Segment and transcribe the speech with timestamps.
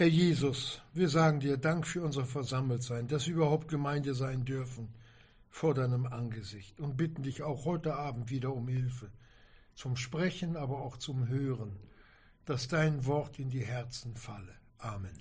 [0.00, 4.88] Herr Jesus, wir sagen dir Dank für unser Versammeltsein, dass wir überhaupt Gemeinde sein dürfen
[5.50, 9.10] vor deinem Angesicht und bitten dich auch heute Abend wieder um Hilfe,
[9.74, 11.76] zum Sprechen, aber auch zum Hören,
[12.46, 14.54] dass dein Wort in die Herzen falle.
[14.78, 15.12] Amen.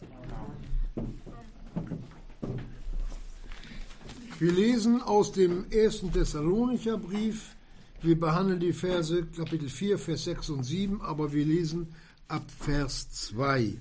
[4.39, 7.53] Wir lesen aus dem ersten Thessalonicher Brief,
[8.01, 11.93] wir behandeln die Verse Kapitel 4, Vers 6 und 7, aber wir lesen
[12.29, 13.77] ab Vers 2.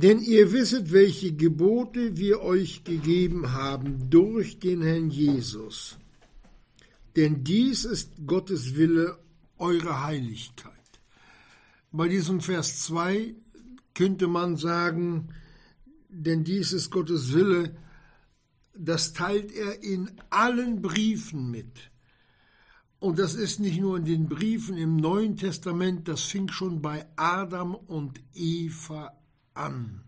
[0.00, 5.98] Denn ihr wisset, welche Gebote wir euch gegeben haben durch den Herrn Jesus.
[7.16, 9.18] Denn dies ist Gottes Wille,
[9.56, 10.72] eure Heiligkeit.
[11.90, 13.34] Bei diesem Vers 2
[13.92, 15.30] könnte man sagen,
[16.08, 17.74] denn dies ist Gottes Wille,
[18.76, 21.90] das teilt er in allen Briefen mit.
[23.00, 27.04] Und das ist nicht nur in den Briefen im Neuen Testament, das fing schon bei
[27.16, 29.17] Adam und Eva
[29.58, 30.00] an.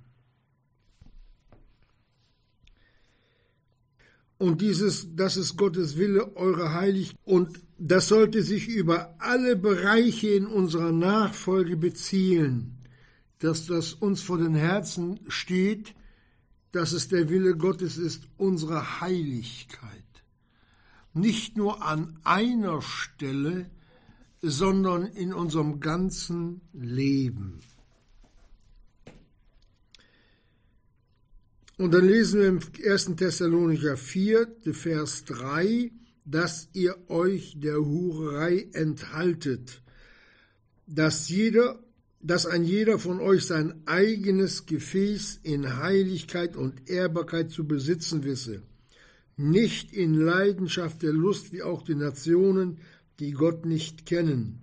[4.38, 10.29] Und dieses, das ist Gottes Wille, eure Heilig, und das sollte sich über alle Bereiche
[10.29, 12.79] in unserer Nachfolge beziehen,
[13.38, 15.95] dass das uns vor den Herzen steht,
[16.73, 19.90] dass es der Wille Gottes ist, unsere Heiligkeit.
[21.12, 23.68] Nicht nur an einer Stelle,
[24.40, 27.60] sondern in unserem ganzen Leben.
[31.80, 32.60] Und dann lesen wir im
[32.92, 33.16] 1.
[33.16, 35.90] Thessalonicher 4, Vers 3,
[36.26, 39.80] dass ihr euch der Hurerei enthaltet,
[40.86, 41.82] dass jeder,
[42.20, 48.60] dass ein jeder von euch sein eigenes Gefäß in Heiligkeit und Ehrbarkeit zu besitzen wisse,
[49.38, 52.76] nicht in Leidenschaft der Lust wie auch die Nationen,
[53.20, 54.60] die Gott nicht kennen.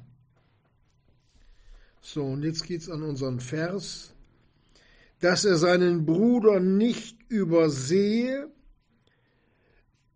[2.00, 4.14] So, und jetzt geht's an unseren Vers
[5.20, 8.50] dass er seinen Bruder nicht übersehe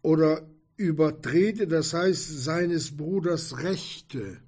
[0.01, 0.47] oder
[0.77, 4.41] übertrete, das heißt seines Bruders Rechte,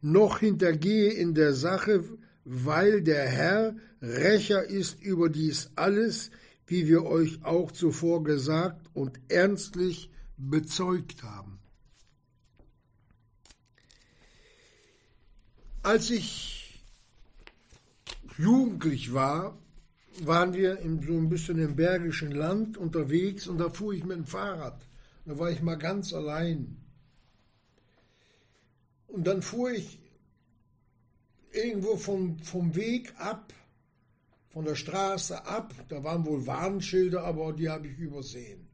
[0.00, 2.04] noch hintergehe in der Sache,
[2.44, 6.30] weil der Herr Rächer ist über dies alles,
[6.66, 11.60] wie wir euch auch zuvor gesagt und ernstlich bezeugt haben.
[15.82, 16.61] Als ich
[18.38, 19.58] jugendlich war,
[20.20, 24.16] waren wir in, so ein bisschen im bergischen Land unterwegs und da fuhr ich mit
[24.16, 24.86] dem Fahrrad.
[25.24, 26.76] Da war ich mal ganz allein.
[29.06, 29.98] Und dann fuhr ich
[31.52, 33.52] irgendwo vom, vom Weg ab,
[34.48, 35.74] von der Straße ab.
[35.88, 38.68] Da waren wohl Warnschilder, aber die habe ich übersehen.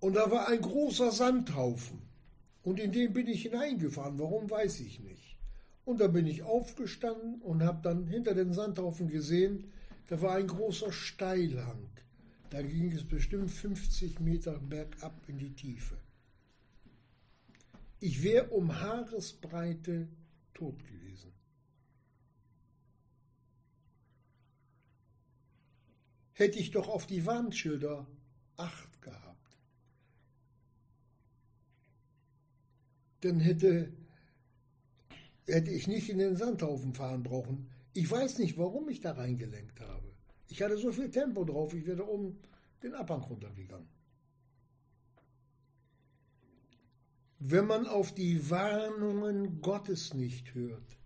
[0.00, 2.02] Und da war ein großer Sandhaufen.
[2.62, 4.18] Und in den bin ich hineingefahren.
[4.18, 5.25] Warum weiß ich nicht.
[5.86, 9.72] Und da bin ich aufgestanden und habe dann hinter den Sandhaufen gesehen,
[10.08, 11.88] da war ein großer Steilhang.
[12.50, 15.96] Da ging es bestimmt 50 Meter bergab in die Tiefe.
[18.00, 20.08] Ich wäre um Haaresbreite
[20.54, 21.32] tot gewesen.
[26.32, 28.08] Hätte ich doch auf die Warnschilder
[28.56, 29.56] Acht gehabt.
[33.20, 33.92] Dann hätte
[35.46, 37.70] hätte ich nicht in den Sandhaufen fahren brauchen.
[37.92, 40.12] Ich weiß nicht, warum ich da reingelenkt habe.
[40.48, 42.38] Ich hatte so viel Tempo drauf, ich wäre oben
[42.82, 43.88] den Abhang runtergegangen.
[47.38, 50.98] Wenn man auf die Warnungen Gottes nicht hört,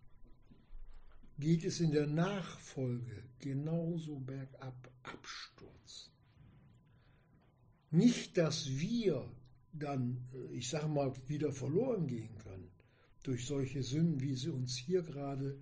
[1.39, 6.11] geht es in der Nachfolge genauso bergab, Absturz.
[7.91, 9.29] Nicht, dass wir
[9.73, 12.70] dann, ich sage mal, wieder verloren gehen können
[13.23, 15.59] durch solche Sünden, wie sie uns hier gerade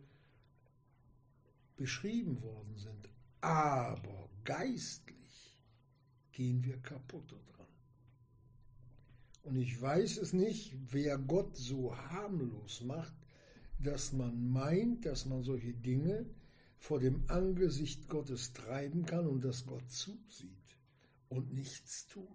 [1.76, 3.08] beschrieben worden sind.
[3.40, 5.58] Aber geistlich
[6.32, 7.66] gehen wir kaputt daran.
[9.44, 13.14] Und ich weiß es nicht, wer Gott so harmlos macht,
[13.78, 16.26] dass man meint, dass man solche Dinge
[16.78, 20.76] vor dem Angesicht Gottes treiben kann und dass Gott zusieht
[21.28, 22.26] und nichts tut.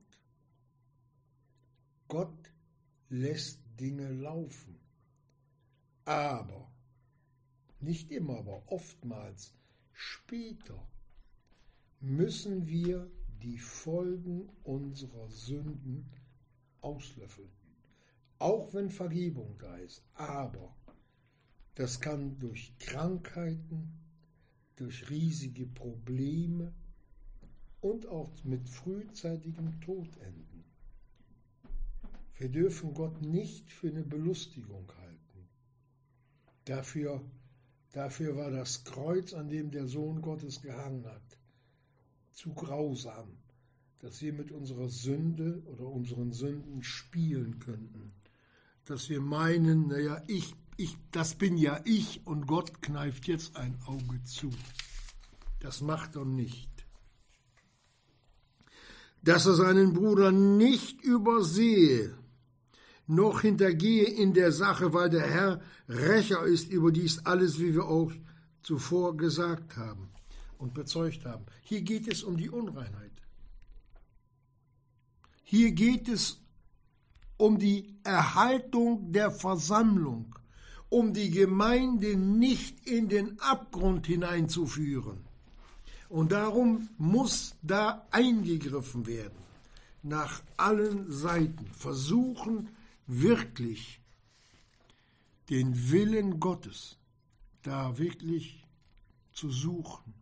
[2.07, 2.51] Gott
[3.09, 4.82] lässt Dinge laufen.
[6.05, 6.71] Aber,
[7.79, 9.53] nicht immer, aber oftmals
[9.93, 10.87] später
[11.99, 13.09] müssen wir
[13.41, 16.09] die Folgen unserer Sünden
[16.81, 17.51] auslöffeln.
[18.39, 20.03] Auch wenn Vergebung da ist.
[20.13, 20.75] Aber
[21.75, 23.93] das kann durch Krankheiten,
[24.75, 26.73] durch riesige Probleme
[27.79, 30.63] und auch mit frühzeitigem Tod enden.
[32.37, 35.02] Wir dürfen Gott nicht für eine Belustigung halten.
[36.65, 37.21] Dafür,
[37.91, 41.37] dafür war das Kreuz, an dem der Sohn Gottes gehangen hat,
[42.31, 43.37] zu grausam,
[43.99, 48.13] dass wir mit unserer Sünde oder unseren Sünden spielen könnten.
[48.85, 53.77] Dass wir meinen, naja, ich, ich, das bin ja ich und Gott kneift jetzt ein
[53.85, 54.51] Auge zu.
[55.59, 56.69] Das macht er nicht.
[59.21, 62.17] Dass er seinen Bruder nicht übersehe,
[63.07, 67.85] noch hintergehe in der Sache, weil der Herr Rächer ist über dies alles, wie wir
[67.85, 68.11] auch
[68.61, 70.09] zuvor gesagt haben
[70.57, 71.45] und bezeugt haben.
[71.61, 73.11] Hier geht es um die Unreinheit.
[75.43, 76.39] Hier geht es
[77.37, 80.35] um die Erhaltung der Versammlung,
[80.89, 85.25] um die Gemeinde nicht in den Abgrund hineinzuführen.
[86.07, 89.37] Und darum muss da eingegriffen werden,
[90.03, 92.69] nach allen Seiten, versuchen,
[93.07, 94.01] wirklich
[95.49, 96.97] den Willen Gottes
[97.61, 98.65] da wirklich
[99.31, 100.13] zu suchen.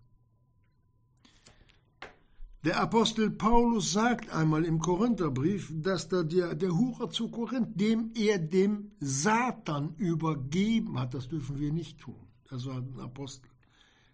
[2.63, 8.11] Der Apostel Paulus sagt einmal im Korintherbrief, dass da der, der Hurer zu Korinth, dem
[8.13, 13.49] er dem Satan übergeben hat, das dürfen wir nicht tun, das war ein Apostel,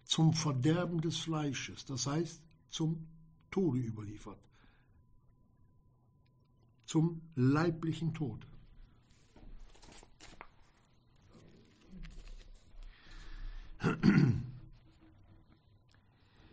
[0.04, 3.06] zum Verderben des Fleisches, das heißt zum
[3.50, 4.40] Tode überliefert,
[6.86, 8.46] zum leiblichen Tod.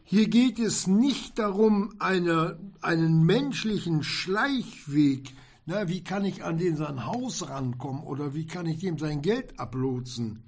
[0.03, 5.33] Hier geht es nicht darum, eine, einen menschlichen Schleichweg,
[5.65, 9.23] na, wie kann ich an den sein Haus rankommen oder wie kann ich dem sein
[9.23, 10.43] Geld ablotsen,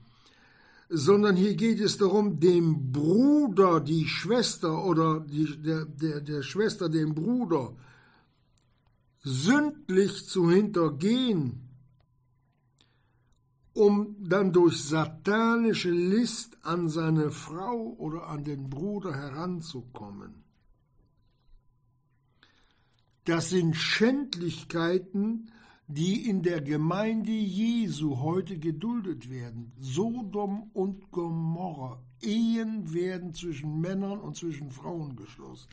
[0.90, 6.88] sondern hier geht es darum, dem Bruder, die Schwester oder die, der, der, der Schwester,
[6.88, 7.76] dem Bruder,
[9.24, 11.67] sündlich zu hintergehen
[13.78, 20.44] um dann durch satanische List an seine Frau oder an den Bruder heranzukommen.
[23.24, 25.52] Das sind Schändlichkeiten,
[25.86, 29.74] die in der Gemeinde Jesu heute geduldet werden.
[29.80, 32.02] Sodom und Gomorra.
[32.22, 35.70] Ehen werden zwischen Männern und zwischen Frauen geschlossen.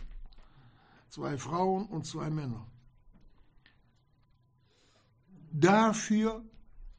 [1.08, 2.66] Zwei Frauen und zwei Männer.
[5.52, 6.44] Dafür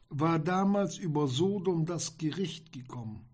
[0.09, 3.25] war damals über Sodom das Gericht gekommen.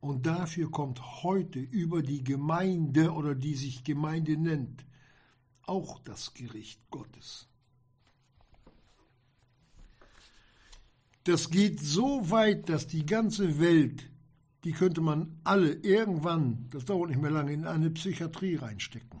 [0.00, 4.84] Und dafür kommt heute über die Gemeinde oder die sich Gemeinde nennt,
[5.62, 7.48] auch das Gericht Gottes.
[11.24, 14.10] Das geht so weit, dass die ganze Welt,
[14.64, 19.20] die könnte man alle irgendwann, das dauert nicht mehr lange, in eine Psychiatrie reinstecken.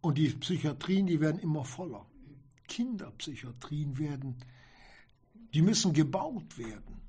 [0.00, 2.06] Und die Psychiatrien, die werden immer voller.
[2.68, 4.36] Kinderpsychiatrien werden,
[5.54, 7.00] die müssen gebaut werden.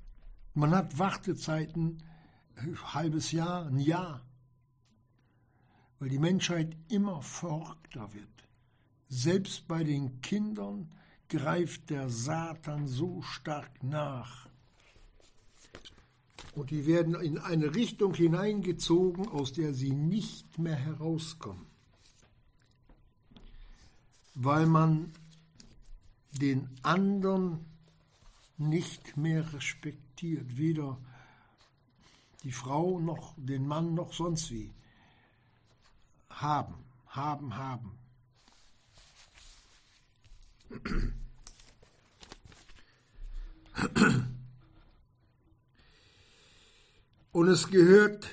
[0.54, 2.02] Man hat Wartezeiten,
[2.56, 4.26] ein halbes Jahr, ein Jahr,
[5.98, 8.28] weil die Menschheit immer verrückter wird.
[9.08, 10.90] Selbst bei den Kindern
[11.28, 14.48] greift der Satan so stark nach.
[16.54, 21.66] Und die werden in eine Richtung hineingezogen, aus der sie nicht mehr herauskommen.
[24.34, 25.12] Weil man
[26.32, 27.64] den anderen
[28.56, 30.98] nicht mehr respektiert, weder
[32.42, 34.72] die Frau noch den Mann noch sonst wie.
[36.28, 36.74] Haben,
[37.08, 37.98] haben, haben.
[47.32, 48.28] Und es gehört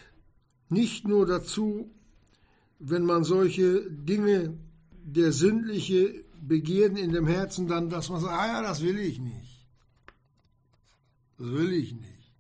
[0.70, 1.90] nicht nur dazu,
[2.80, 4.58] wenn man solche Dinge,
[5.04, 9.20] der sündliche Begierden in dem Herzen dann, dass man sagt, ah ja, das will ich
[9.20, 9.68] nicht.
[11.38, 12.32] Das will ich nicht.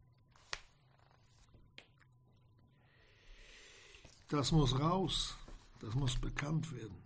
[4.29, 5.35] Das muss raus.
[5.79, 6.97] Das muss bekannt werden.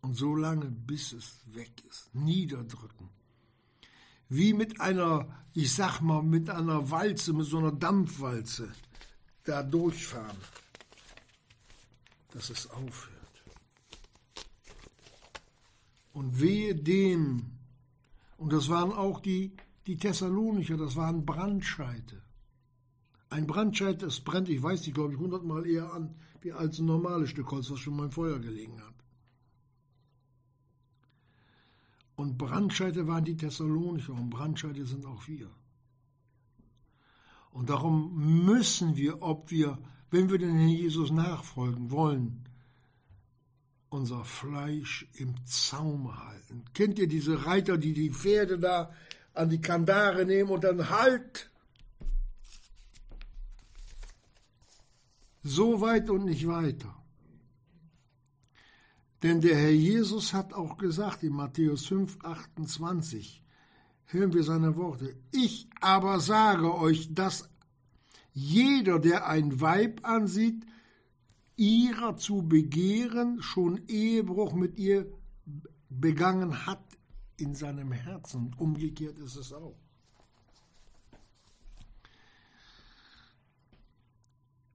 [0.00, 2.14] Und so lange, bis es weg ist.
[2.14, 3.08] Niederdrücken.
[4.28, 8.72] Wie mit einer, ich sag mal, mit einer Walze, mit so einer Dampfwalze
[9.44, 10.36] da durchfahren.
[12.32, 13.14] Dass es aufhört.
[16.14, 17.42] Und wehe dem,
[18.38, 19.52] und das waren auch die,
[19.88, 22.22] die Thessalonicher, das waren Brandscheite.
[23.30, 26.86] Ein Brandscheit, das brennt, ich weiß nicht, glaube ich, hundertmal eher an, wie als ein
[26.86, 28.94] normales Stück Holz, was schon mal im Feuer gelegen hat.
[32.14, 35.50] Und Brandscheite waren die Thessalonicher und Brandscheite sind auch wir.
[37.50, 39.78] Und darum müssen wir, ob wir,
[40.10, 42.43] wenn wir den Herrn Jesus nachfolgen wollen,
[43.94, 46.64] unser Fleisch im Zaum halten.
[46.74, 48.92] Kennt ihr diese Reiter, die die Pferde da
[49.32, 51.50] an die Kandare nehmen und dann halt.
[55.42, 56.94] So weit und nicht weiter.
[59.22, 63.42] Denn der Herr Jesus hat auch gesagt in Matthäus 5, 28,
[64.06, 67.48] hören wir seine Worte, ich aber sage euch, dass
[68.32, 70.66] jeder, der ein Weib ansieht,
[71.56, 75.06] ihrer zu begehren, schon Ehebruch mit ihr
[75.88, 76.84] begangen hat
[77.36, 78.54] in seinem Herzen.
[78.58, 79.76] Umgekehrt ist es auch.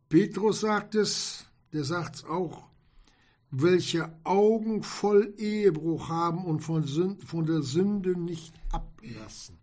[0.09, 2.67] Petrus sagt es, der sagt es auch,
[3.51, 9.57] welche Augen voll Ehebruch haben und von, Sünd, von der Sünde nicht ablassen.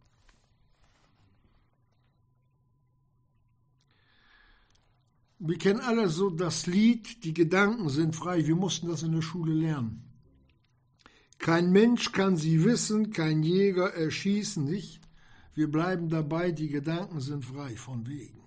[5.38, 8.46] Wir kennen alle so das Lied, die Gedanken sind frei.
[8.46, 10.02] Wir mussten das in der Schule lernen.
[11.38, 15.02] Kein Mensch kann sie wissen, kein Jäger erschießen nicht.
[15.54, 18.40] Wir bleiben dabei, die Gedanken sind frei, von wegen.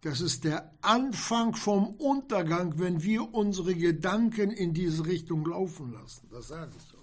[0.00, 6.28] Das ist der Anfang vom Untergang, wenn wir unsere Gedanken in diese Richtung laufen lassen.
[6.30, 6.97] Das sage ich euch.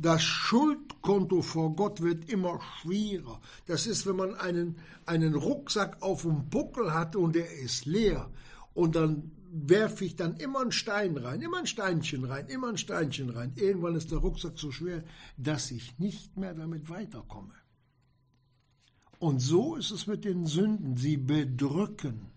[0.00, 3.40] Das Schuldkonto vor Gott wird immer schwerer.
[3.66, 4.76] Das ist, wenn man einen,
[5.06, 8.30] einen Rucksack auf dem Buckel hat und der ist leer.
[8.74, 12.78] Und dann werfe ich dann immer einen Stein rein, immer ein Steinchen rein, immer ein
[12.78, 13.52] Steinchen rein.
[13.56, 15.02] Irgendwann ist der Rucksack so schwer,
[15.36, 17.54] dass ich nicht mehr damit weiterkomme.
[19.18, 20.96] Und so ist es mit den Sünden.
[20.96, 22.30] Sie bedrücken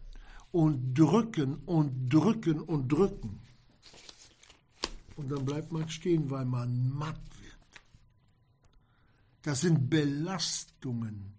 [0.52, 3.40] und drücken und drücken und drücken.
[5.16, 7.20] Und dann bleibt man stehen, weil man matt.
[9.44, 11.34] Das sind Belastungen,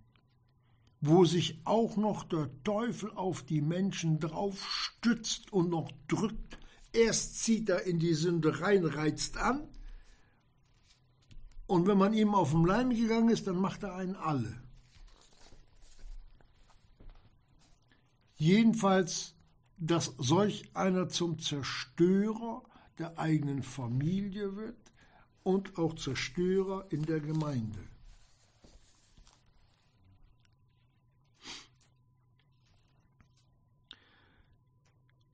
[1.00, 6.58] wo sich auch noch der Teufel auf die Menschen drauf stützt und noch drückt.
[6.92, 9.68] Erst zieht er in die Sünde rein, reizt an.
[11.66, 14.62] Und wenn man ihm auf den Leim gegangen ist, dann macht er einen alle.
[18.36, 19.34] Jedenfalls,
[19.78, 22.62] dass solch einer zum Zerstörer
[22.98, 24.92] der eigenen Familie wird
[25.44, 27.91] und auch Zerstörer in der Gemeinde.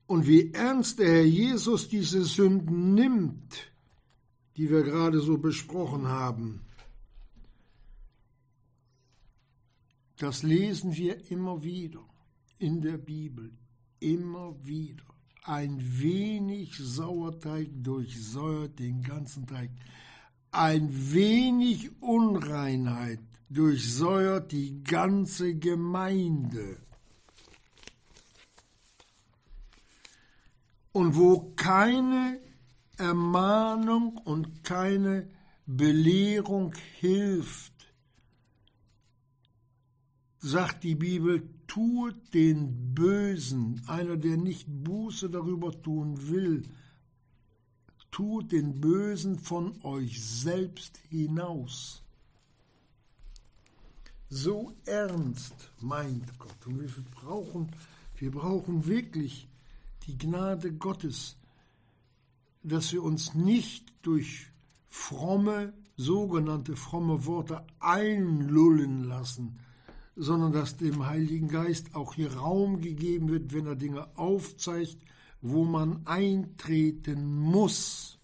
[0.09, 3.71] Und wie ernst der Herr Jesus diese Sünden nimmt,
[4.57, 6.61] die wir gerade so besprochen haben,
[10.17, 12.03] das lesen wir immer wieder
[12.57, 13.51] in der Bibel
[13.99, 15.03] immer wieder.
[15.43, 19.69] Ein wenig Sauerteig durchsäuert den ganzen Teig.
[20.49, 26.88] Ein wenig Unreinheit durchsäuert die ganze Gemeinde.
[30.91, 32.39] Und wo keine
[32.97, 35.27] Ermahnung und keine
[35.65, 37.73] Belehrung hilft,
[40.39, 46.63] sagt die Bibel, tut den Bösen, einer, der nicht Buße darüber tun will,
[48.09, 52.01] tut den Bösen von euch selbst hinaus.
[54.29, 56.65] So ernst meint Gott.
[56.65, 57.71] Und wir brauchen,
[58.15, 59.48] wir brauchen wirklich
[60.09, 61.37] die Gnade Gottes,
[62.63, 64.47] dass wir uns nicht durch
[64.87, 69.59] fromme, sogenannte fromme Worte einlullen lassen,
[70.15, 74.97] sondern dass dem Heiligen Geist auch hier Raum gegeben wird, wenn er Dinge aufzeigt,
[75.41, 78.17] wo man eintreten muss.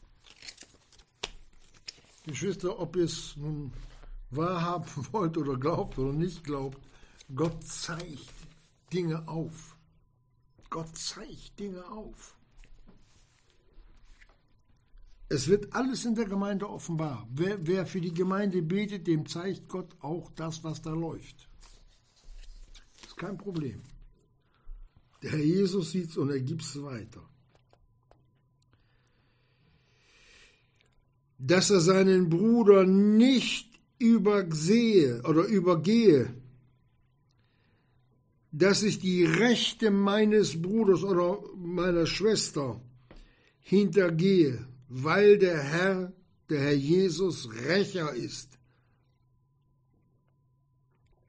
[2.26, 3.72] Geschwister, ob ihr es nun
[4.32, 6.80] wahrhaben wollt oder glaubt oder nicht glaubt,
[7.34, 8.34] Gott zeigt
[8.92, 9.75] Dinge auf.
[10.76, 12.36] Gott zeigt Dinge auf.
[15.30, 17.28] Es wird alles in der Gemeinde offenbar.
[17.32, 21.50] Wer, wer, für die Gemeinde betet, dem zeigt Gott auch das, was da läuft
[23.16, 23.82] kein Problem.
[25.22, 27.22] Der Herr Jesus sieht es und er gibt es weiter.
[31.38, 36.34] Dass er seinen Bruder nicht übersehe oder übergehe,
[38.58, 42.80] dass ich die Rechte meines Bruders oder meiner Schwester
[43.60, 46.14] hintergehe, weil der Herr,
[46.50, 48.58] der Herr Jesus Rächer ist.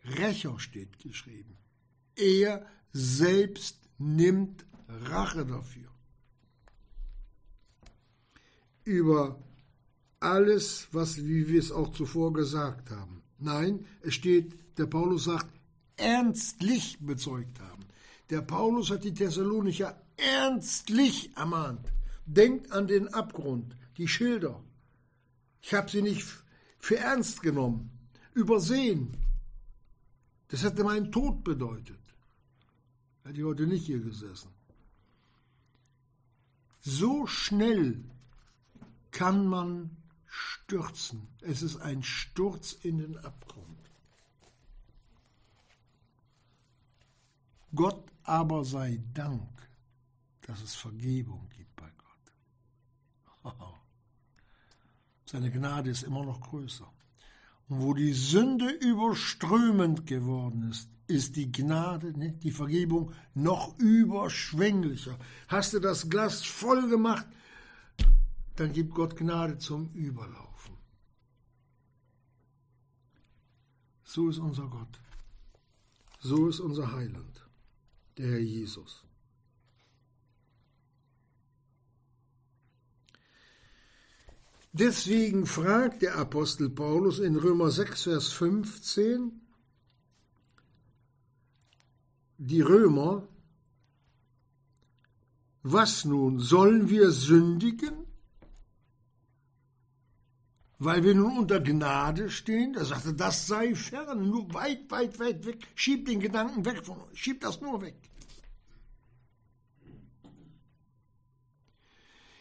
[0.05, 1.57] Rächer steht geschrieben.
[2.15, 5.91] Er selbst nimmt Rache dafür.
[8.85, 9.43] Über
[10.21, 13.25] alles, was, wie wir es auch zuvor gesagt haben.
[13.41, 15.56] Nein, es steht, der Paulus sagt,
[15.97, 17.85] ernstlich bezeugt haben.
[18.31, 21.93] Der Paulus hat die Thessalonicher ernstlich ermahnt.
[22.27, 24.63] Denkt an den Abgrund, die Schilder.
[25.63, 26.27] Ich habe sie nicht
[26.79, 27.91] für ernst genommen,
[28.35, 29.17] übersehen.
[30.49, 31.99] Das hätte meinen Tod bedeutet.
[33.25, 34.51] Hätte ich heute nicht hier gesessen.
[36.81, 38.05] So schnell
[39.11, 41.27] kann man stürzen.
[41.41, 43.76] Es ist ein Sturz in den Abgrund.
[47.77, 49.49] Gott aber sei Dank,
[50.41, 51.91] dass es Vergebung gibt bei
[53.45, 53.55] Gott.
[55.27, 56.91] Seine Gnade ist immer noch größer.
[57.69, 65.19] Und wo die Sünde überströmend geworden ist, ist die Gnade, ne, die Vergebung noch überschwänglicher.
[65.49, 67.27] Hast du das Glas voll gemacht,
[68.57, 70.75] dann gibt Gott Gnade zum Überlaufen.
[74.05, 75.01] So ist unser Gott.
[76.21, 77.46] So ist unser Heiland,
[78.19, 79.05] der Herr Jesus.
[84.73, 89.41] Deswegen fragt der Apostel Paulus in Römer 6, Vers 15
[92.39, 93.27] die Römer,
[95.63, 98.06] was nun, sollen wir sündigen?
[100.79, 105.47] Weil wir nun unter Gnade stehen, er sagte, das sei fern, nur weit, weit, weit
[105.47, 105.67] weg.
[105.75, 107.97] Schieb den Gedanken weg von uns, schieb das nur weg.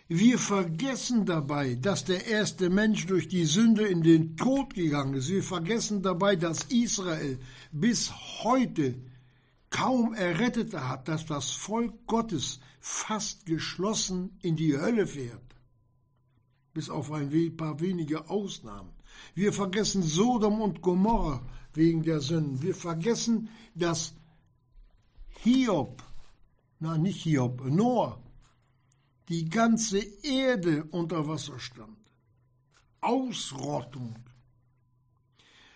[0.07, 5.29] Wir vergessen dabei, dass der erste Mensch durch die Sünde in den Tod gegangen ist.
[5.29, 7.39] Wir vergessen dabei, dass Israel
[7.71, 8.11] bis
[8.43, 8.95] heute
[9.71, 15.44] kaum Errettete hat, dass das Volk Gottes fast geschlossen in die Hölle fährt.
[16.75, 18.91] Bis auf ein paar wenige Ausnahmen.
[19.33, 21.41] Wir vergessen Sodom und Gomorra
[21.73, 22.61] wegen der Sünden.
[22.61, 24.13] Wir vergessen, dass
[25.39, 26.03] Hiob,
[26.79, 28.21] na nicht Hiob, Noah,
[29.29, 31.97] die ganze Erde unter Wasser stand.
[32.99, 34.15] Ausrottung.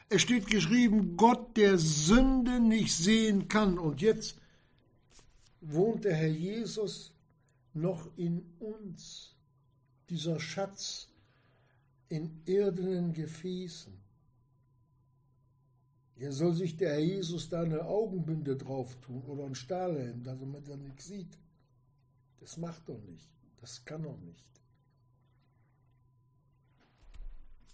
[0.09, 3.79] Es steht geschrieben, Gott, der Sünde nicht sehen kann.
[3.79, 4.37] Und jetzt
[5.61, 7.13] wohnt der Herr Jesus
[7.73, 9.35] noch in uns,
[10.09, 11.07] dieser Schatz
[12.09, 13.93] in irdenen Gefäßen.
[16.15, 20.67] Hier soll sich der Herr Jesus da eine Augenbinde drauf tun oder ein Stahlhelm, damit
[20.67, 21.37] er nichts sieht.
[22.41, 23.29] Das macht er nicht.
[23.61, 24.43] Das kann er nicht.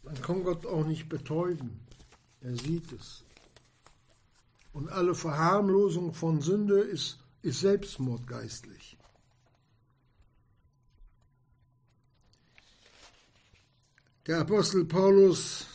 [0.03, 1.79] Man kann Gott auch nicht betäuben.
[2.41, 3.23] Er sieht es.
[4.73, 8.94] Und alle Verharmlosung von Sünde ist, ist Selbstmord geistlich.
[14.27, 15.67] Der Apostel Paulus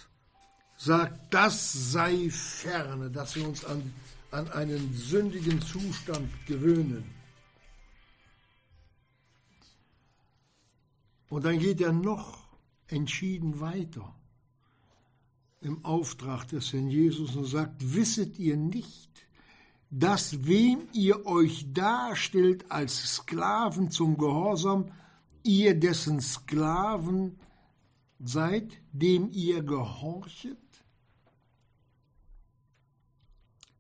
[0.76, 3.92] sagt, das sei ferne, dass wir uns an,
[4.32, 7.04] an einen sündigen Zustand gewöhnen.
[11.28, 12.48] Und dann geht er noch
[12.88, 14.12] entschieden weiter
[15.60, 19.10] im Auftrag des Herrn Jesus und sagt, wisset ihr nicht,
[19.90, 24.90] dass wem ihr euch darstellt als Sklaven zum Gehorsam,
[25.44, 27.38] ihr dessen Sklaven
[28.22, 30.58] seid, dem ihr gehorchet?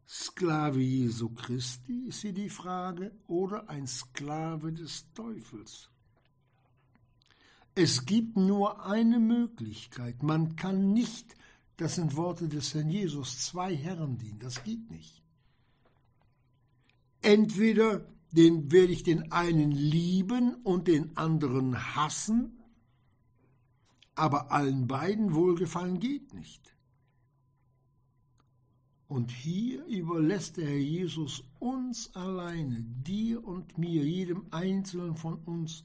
[0.08, 5.88] Sklave Jesu Christi, ist hier die Frage, oder ein Sklave des Teufels?
[7.74, 10.22] Es gibt nur eine Möglichkeit.
[10.22, 11.36] Man kann nicht,
[11.76, 14.40] das sind Worte des Herrn Jesus, zwei Herren dienen.
[14.40, 15.22] Das geht nicht.
[17.22, 22.59] Entweder den werde ich den einen lieben und den anderen hassen,
[24.20, 26.76] aber allen beiden wohlgefallen geht nicht.
[29.08, 35.84] Und hier überlässt der Herr Jesus uns alleine, dir und mir, jedem Einzelnen von uns,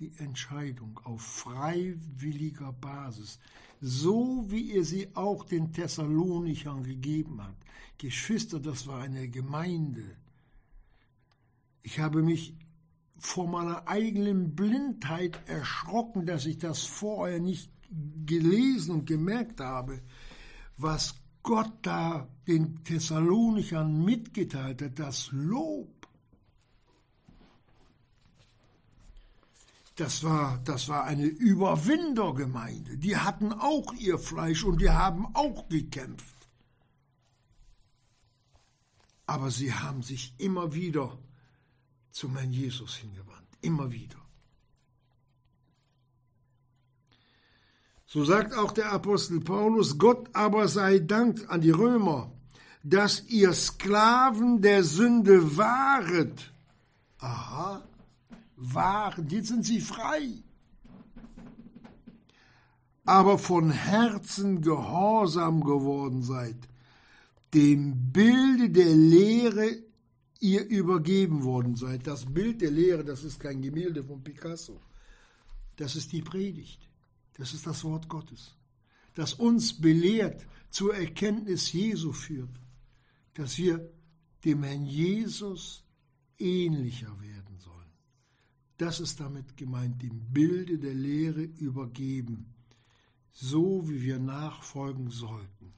[0.00, 3.38] die Entscheidung auf freiwilliger Basis,
[3.78, 7.56] so wie er sie auch den Thessalonichern gegeben hat.
[7.98, 10.16] Geschwister, das war eine Gemeinde.
[11.82, 12.54] Ich habe mich
[13.24, 17.70] vor meiner eigenen Blindheit erschrocken, dass ich das vorher nicht
[18.26, 20.02] gelesen und gemerkt habe,
[20.76, 25.94] was Gott da den Thessalonichern mitgeteilt hat, das Lob
[29.96, 32.98] Das war, das war eine Überwindergemeinde.
[32.98, 36.34] Die hatten auch ihr Fleisch und die haben auch gekämpft.
[39.26, 41.16] Aber sie haben sich immer wieder
[42.14, 43.48] zum Herrn Jesus hingewandt.
[43.60, 44.16] Immer wieder.
[48.06, 52.30] So sagt auch der Apostel Paulus, Gott aber sei Dank an die Römer,
[52.84, 56.52] dass ihr Sklaven der Sünde waret.
[57.18, 57.82] Aha,
[58.56, 60.44] waren, jetzt sind sie frei.
[63.04, 66.56] aber von Herzen gehorsam geworden seid,
[67.52, 69.76] dem Bilde der Lehre
[70.44, 72.06] ihr übergeben worden seid.
[72.06, 74.78] Das Bild der Lehre, das ist kein Gemälde von Picasso.
[75.76, 76.86] Das ist die Predigt.
[77.38, 78.54] Das ist das Wort Gottes,
[79.14, 82.60] das uns belehrt, zur Erkenntnis Jesu führt,
[83.34, 83.90] dass wir
[84.44, 85.84] dem Herrn Jesus
[86.38, 87.90] ähnlicher werden sollen.
[88.76, 92.54] Das ist damit gemeint, dem Bilde der Lehre übergeben,
[93.32, 95.72] so wie wir nachfolgen sollten.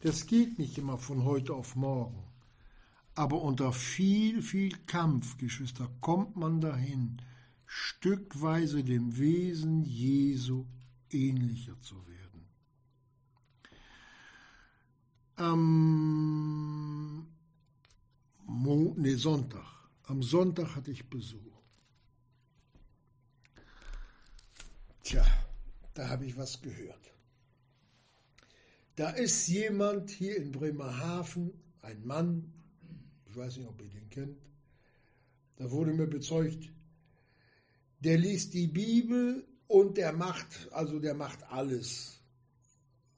[0.00, 2.22] Das geht nicht immer von heute auf morgen,
[3.16, 7.16] aber unter viel, viel Kampf, Geschwister, kommt man dahin,
[7.64, 10.66] stückweise dem Wesen Jesu
[11.10, 12.46] ähnlicher zu werden.
[15.36, 17.26] Am
[18.44, 19.66] Mo nee, Sonntag.
[20.04, 21.40] Am Sonntag hatte ich Besuch.
[25.02, 25.24] Tja,
[25.94, 27.12] da habe ich was gehört.
[28.94, 31.52] Da ist jemand hier in Bremerhaven,
[31.82, 32.52] ein Mann,
[33.36, 34.38] ich weiß nicht, ob ihr den kennt,
[35.56, 36.72] da wurde mir bezeugt,
[38.00, 42.18] der liest die Bibel und der macht, also der macht alles,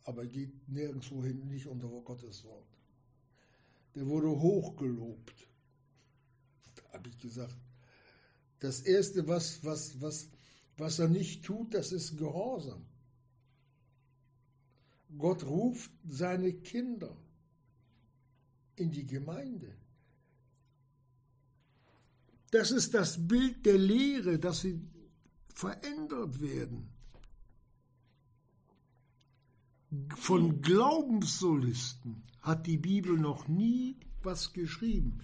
[0.02, 2.66] aber geht nirgendwo hin, nicht unter Gottes Wort.
[3.94, 5.46] Der wurde hochgelobt.
[6.74, 7.56] Da habe ich gesagt,
[8.58, 10.28] das Erste, was, was, was,
[10.78, 12.84] was er nicht tut, das ist Gehorsam.
[15.16, 17.16] Gott ruft seine Kinder
[18.74, 19.76] in die Gemeinde.
[22.50, 24.80] Das ist das Bild der Lehre, dass sie
[25.54, 26.88] verändert werden.
[30.16, 35.18] Von Glaubenssolisten hat die Bibel noch nie was geschrieben.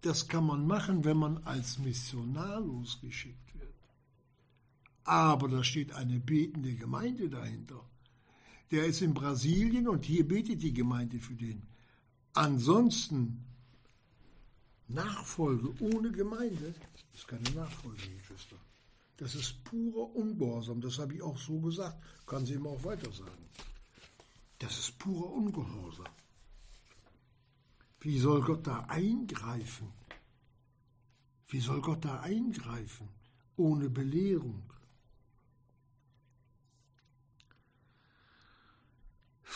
[0.00, 3.74] Das kann man machen, wenn man als Missionar losgeschickt wird.
[5.04, 7.82] Aber da steht eine betende Gemeinde dahinter.
[8.70, 11.62] Der ist in Brasilien und hier betet die Gemeinde für den.
[12.32, 13.44] Ansonsten
[14.88, 16.74] Nachfolge ohne Gemeinde
[17.12, 18.56] ist keine Nachfolge, Geschwister.
[19.16, 20.80] Das ist purer Ungehorsam.
[20.80, 21.98] Das habe ich auch so gesagt.
[22.26, 23.48] Kann sie ihm auch weiter sagen.
[24.58, 26.06] Das ist purer Ungehorsam.
[28.00, 29.92] Wie soll Gott da eingreifen?
[31.48, 33.08] Wie soll Gott da eingreifen
[33.56, 34.62] ohne Belehrung?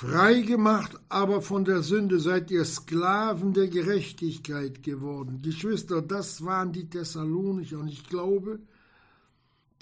[0.00, 5.42] Freigemacht aber von der Sünde seid ihr Sklaven der Gerechtigkeit geworden.
[5.42, 8.60] Geschwister, das waren die Thessalonicher und ich glaube,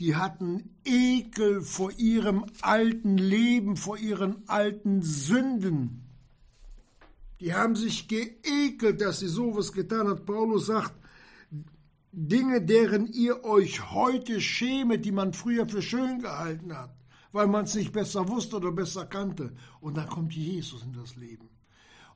[0.01, 6.03] die hatten Ekel vor ihrem alten Leben, vor ihren alten Sünden.
[7.39, 10.27] Die haben sich geekelt, dass sie sowas getan hat.
[10.27, 10.95] Paulus sagt,
[12.11, 16.98] Dinge, deren ihr euch heute schämet, die man früher für schön gehalten hat
[17.33, 19.53] weil man es nicht besser wusste oder besser kannte.
[19.81, 21.49] Und dann kommt Jesus in das Leben.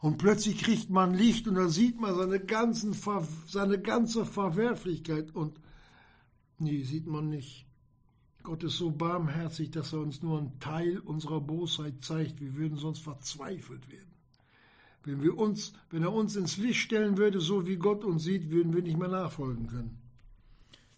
[0.00, 2.96] Und plötzlich kriegt man Licht und dann sieht man seine, ganzen,
[3.46, 5.34] seine ganze Verwerflichkeit.
[5.34, 5.60] Und
[6.58, 7.66] nee, sieht man nicht.
[8.42, 12.40] Gott ist so barmherzig, dass er uns nur einen Teil unserer Bosheit zeigt.
[12.40, 14.10] Wir würden sonst verzweifelt werden.
[15.04, 18.50] Wenn, wir uns, wenn er uns ins Licht stellen würde, so wie Gott uns sieht,
[18.50, 19.98] würden wir nicht mehr nachfolgen können.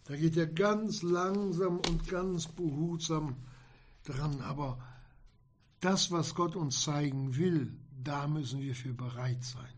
[0.04, 3.36] Da geht er ganz langsam und ganz behutsam
[4.04, 4.78] dran, aber
[5.80, 9.74] das, was Gott uns zeigen will, da müssen wir für bereit sein.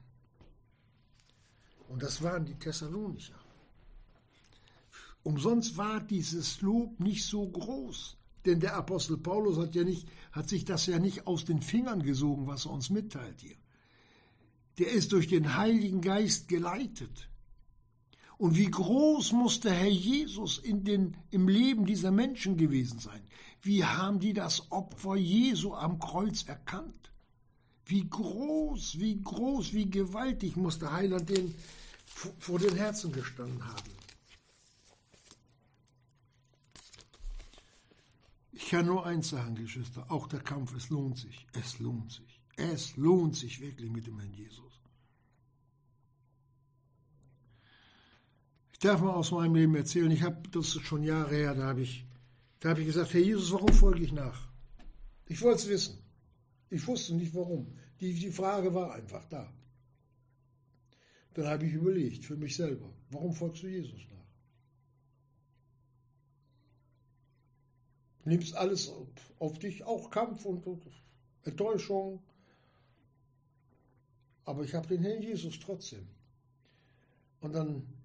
[1.88, 3.38] Und das waren die Thessalonicher.
[5.22, 10.48] Umsonst war dieses Lob nicht so groß, denn der Apostel Paulus hat, ja nicht, hat
[10.48, 13.56] sich das ja nicht aus den Fingern gesogen, was er uns mitteilt hier.
[14.78, 17.28] Der ist durch den Heiligen Geist geleitet.
[18.38, 23.22] Und wie groß muss der Herr Jesus in den, im Leben dieser Menschen gewesen sein?
[23.62, 27.12] Wie haben die das Opfer Jesu am Kreuz erkannt?
[27.86, 31.54] Wie groß, wie groß, wie gewaltig muss der Heiland den
[32.38, 33.90] vor den Herzen gestanden haben.
[38.52, 42.40] Ich kann nur eins sagen, Geschwister, auch der Kampf, es lohnt sich, es lohnt sich,
[42.56, 44.80] es lohnt sich wirklich mit dem Herrn Jesus.
[48.76, 51.62] Ich darf mal aus meinem Leben erzählen, ich habe, das ist schon Jahre her, da
[51.62, 52.04] habe ich,
[52.60, 54.50] da habe ich gesagt, Herr Jesus, warum folge ich nach?
[55.28, 56.02] Ich wollte es wissen.
[56.68, 57.74] Ich wusste nicht warum.
[58.00, 59.50] Die, die Frage war einfach da.
[61.32, 64.26] Dann habe ich überlegt für mich selber, warum folgst du Jesus nach?
[68.26, 68.92] Nimmst alles
[69.38, 70.84] auf dich, auch Kampf und, und
[71.44, 72.22] Enttäuschung.
[74.44, 76.06] Aber ich habe den Herrn Jesus trotzdem.
[77.40, 77.95] Und dann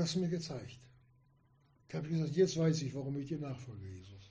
[0.00, 0.78] hat es mir gezeigt.
[1.88, 4.30] Da habe ich gesagt, jetzt weiß ich, warum ich dir nachfolge, Jesus.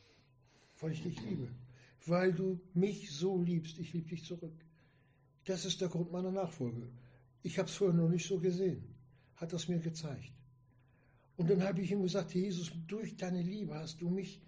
[0.79, 1.47] Weil ich dich liebe.
[2.05, 4.53] Weil du mich so liebst, ich liebe dich zurück.
[5.45, 6.89] Das ist der Grund meiner Nachfolge.
[7.41, 8.83] Ich habe es vorher noch nicht so gesehen.
[9.35, 10.31] Hat das mir gezeigt.
[11.35, 14.39] Und dann habe ich ihm gesagt, Jesus, durch deine Liebe hast du mich,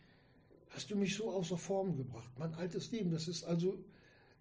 [0.69, 2.31] hast du mich so außer Form gebracht.
[2.37, 3.83] Mein altes Leben, das ist also,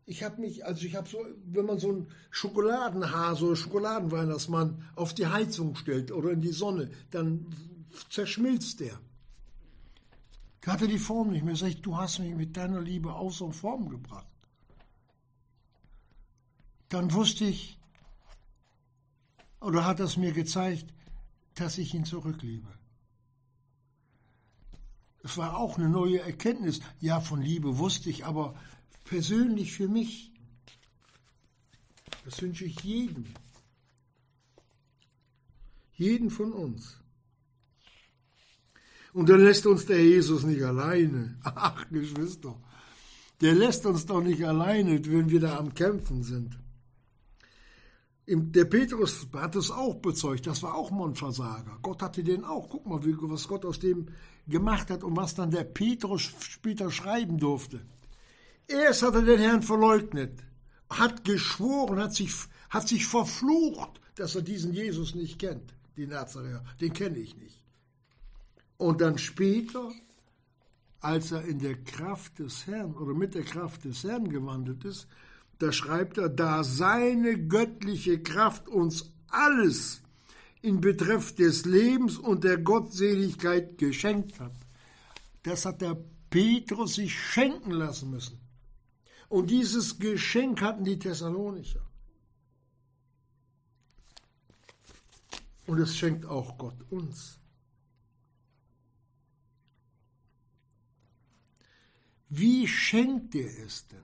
[0.07, 5.14] ich habe mich, also ich habe so, wenn man so ein Schokoladenhase oder Schokoladenweihnachtsmann auf
[5.14, 7.47] die Heizung stellt oder in die Sonne, dann
[8.11, 8.99] zerschmilzt der.
[10.64, 11.57] Der hatte die Form nicht mehr.
[11.57, 14.27] Sag ich, du hast mich mit deiner Liebe außer Form gebracht.
[16.88, 17.79] Dann wusste ich,
[19.61, 20.87] oder hat es mir gezeigt,
[21.55, 22.69] dass ich ihn zurückliebe.
[25.23, 26.81] Es war auch eine neue Erkenntnis.
[27.01, 28.55] Ja, von Liebe wusste ich, aber
[29.05, 30.33] persönlich für mich,
[32.25, 33.27] das wünsche ich jedem.
[35.93, 36.99] Jeden von uns.
[39.12, 41.38] Und dann lässt uns der Jesus nicht alleine.
[41.45, 42.59] Ach, Geschwister,
[43.40, 46.59] der lässt uns doch nicht alleine, wenn wir da am Kämpfen sind.
[48.27, 51.79] Der Petrus hat es auch bezeugt, das war auch mal ein Versager.
[51.83, 52.71] Gott hatte den auch.
[52.71, 54.09] Guck mal, was Gott aus dem
[54.49, 57.85] gemacht hat und was dann der Petrus später schreiben durfte.
[58.66, 60.42] Erst hat er den Herrn verleugnet,
[60.88, 62.33] hat geschworen, hat sich,
[62.70, 66.64] hat sich verflucht, dass er diesen Jesus nicht kennt, den Nazarener.
[66.81, 67.61] Den kenne ich nicht.
[68.77, 69.92] Und dann später,
[71.00, 75.07] als er in der Kraft des Herrn oder mit der Kraft des Herrn gewandelt ist,
[75.59, 80.03] da schreibt er, da seine göttliche Kraft uns alles
[80.62, 84.55] in Betreff des Lebens und der Gottseligkeit geschenkt hat.
[85.42, 85.96] Das hat der
[86.31, 88.43] Petrus sich schenken lassen müssen.
[89.28, 91.84] Und dieses Geschenk hatten die Thessalonicher.
[95.66, 97.38] Und es schenkt auch Gott uns.
[102.28, 104.02] Wie schenkt er es denn?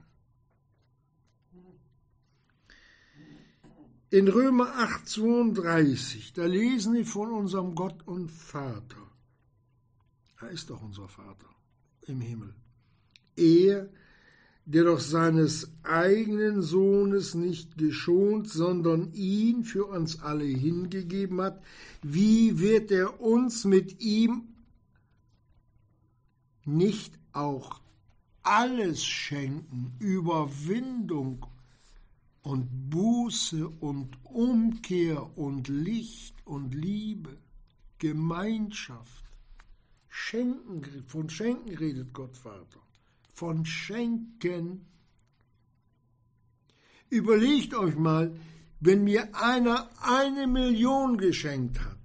[4.09, 9.09] In Römer 8, 32, da lesen wir von unserem Gott und Vater.
[10.41, 11.47] Er ist doch unser Vater
[12.01, 12.53] im Himmel.
[13.35, 13.89] Er,
[14.65, 21.61] der doch seines eigenen Sohnes nicht geschont, sondern ihn für uns alle hingegeben hat,
[22.01, 24.43] wie wird er uns mit ihm
[26.65, 27.81] nicht auch
[28.43, 31.45] alles schenken, Überwindung
[32.43, 37.37] und Buße und Umkehr und Licht und Liebe,
[37.99, 39.25] Gemeinschaft.
[40.09, 42.79] Schenken, von Schenken redet Gott Vater.
[43.33, 44.85] Von Schenken.
[47.09, 48.35] Überlegt euch mal,
[48.79, 51.97] wenn mir einer eine Million geschenkt hat,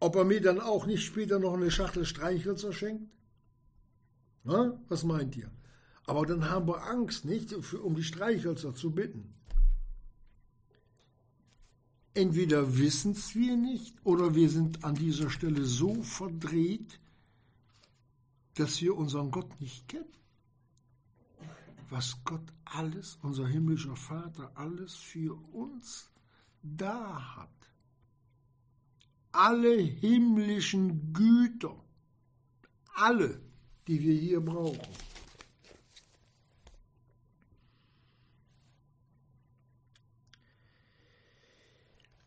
[0.00, 3.12] ob er mir dann auch nicht später noch eine Schachtel Streichhölzer schenkt?
[4.44, 5.50] Na, was meint ihr?
[6.04, 9.34] Aber dann haben wir Angst, nicht, um die Streichhölzer zu bitten.
[12.14, 16.98] Entweder wissen es wir nicht oder wir sind an dieser Stelle so verdreht,
[18.56, 20.12] dass wir unseren Gott nicht kennen.
[21.88, 26.10] Was Gott alles, unser himmlischer Vater, alles für uns
[26.62, 27.50] da hat.
[29.30, 31.76] Alle himmlischen Güter,
[32.94, 33.40] alle,
[33.86, 34.80] die wir hier brauchen.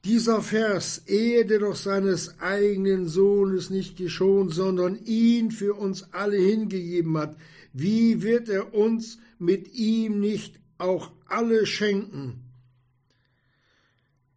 [0.05, 6.37] Dieser Vers, er, der doch seines eigenen Sohnes nicht geschont, sondern ihn für uns alle
[6.37, 7.35] hingegeben hat,
[7.73, 12.45] wie wird er uns mit ihm nicht auch alle schenken?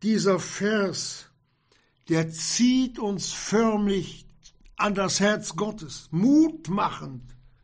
[0.03, 1.27] Dieser Vers,
[2.09, 4.27] der zieht uns förmlich
[4.77, 7.23] an das Herz Gottes, mutmachend.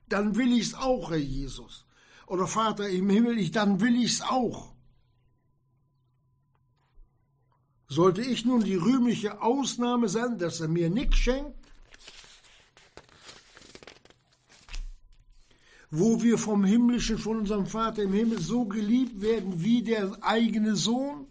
[0.08, 1.84] Dann will ich's auch, Herr Jesus.
[2.28, 4.72] Oder Vater im Himmel, ich, dann will ich's auch.
[7.90, 11.57] Sollte ich nun die rühmliche Ausnahme sein, dass er mir nichts schenkt?
[15.90, 20.77] Wo wir vom Himmlischen, von unserem Vater im Himmel so geliebt werden wie der eigene
[20.77, 21.29] Sohn?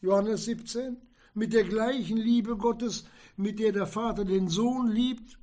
[0.00, 0.96] Johannes 17.
[1.34, 3.04] Mit der gleichen Liebe Gottes,
[3.36, 5.38] mit der der Vater den Sohn liebt,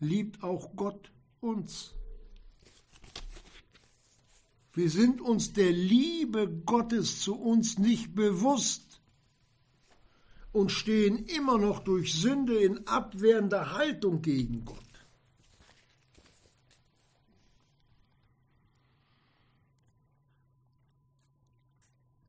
[0.00, 1.94] liebt auch Gott uns.
[4.74, 8.89] Wir sind uns der Liebe Gottes zu uns nicht bewusst
[10.52, 14.78] und stehen immer noch durch Sünde in abwehrender Haltung gegen Gott.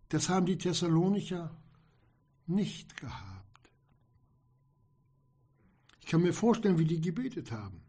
[0.10, 1.56] Das haben die Thessalonicher
[2.46, 3.42] nicht gehabt.
[6.12, 7.82] kann mir vorstellen, wie die gebetet haben.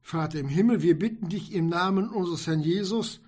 [0.00, 3.20] Vater im Himmel, wir bitten dich im Namen unseres Herrn Jesus,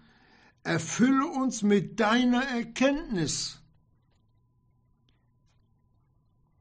[0.62, 3.61] erfülle uns mit deiner Erkenntnis.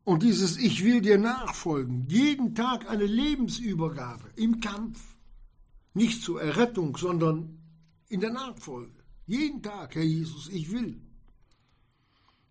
[0.03, 4.99] Und dieses Ich will dir nachfolgen, jeden Tag eine Lebensübergabe im Kampf,
[5.93, 7.59] nicht zur Errettung, sondern
[8.07, 9.03] in der Nachfolge.
[9.27, 10.99] Jeden Tag, Herr Jesus, ich will.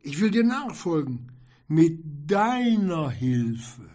[0.02, 1.32] Ich will dir nachfolgen
[1.66, 3.88] mit deiner Hilfe.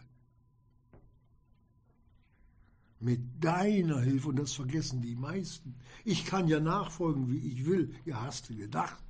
[3.00, 5.76] Mit deiner Hilfe, und das vergessen die meisten.
[6.04, 7.94] Ich kann ja nachfolgen, wie ich will.
[8.06, 9.05] Ja, hast du gedacht.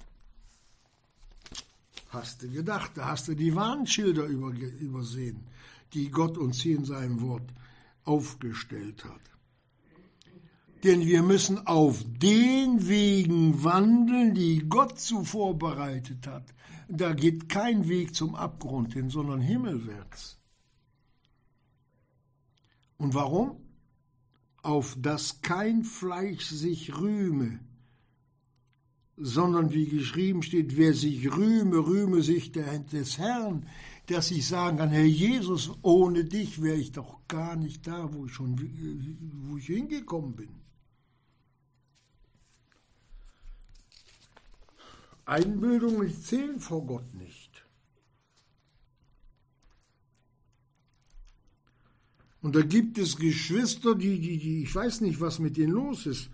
[2.09, 5.47] Hast du gedacht, da hast du die Warnschilder übersehen,
[5.93, 7.53] die Gott uns hier in seinem Wort
[8.03, 9.21] aufgestellt hat.
[10.83, 16.43] Denn wir müssen auf den Wegen wandeln, die Gott zuvor bereitet hat.
[16.87, 20.37] Da geht kein Weg zum Abgrund hin, sondern himmelwärts.
[22.97, 23.57] Und warum?
[24.61, 27.59] Auf dass kein Fleisch sich rühme,
[29.17, 33.65] sondern wie geschrieben steht, wer sich rühme, rühme sich des Herrn,
[34.07, 38.25] dass ich sagen kann, Herr Jesus, ohne dich wäre ich doch gar nicht da, wo
[38.25, 38.59] ich schon
[39.47, 40.49] wo ich hingekommen bin.
[45.25, 47.65] Einbildungen zählen vor Gott nicht.
[52.41, 56.05] Und da gibt es Geschwister, die, die, die, ich weiß nicht, was mit denen los
[56.05, 56.29] ist.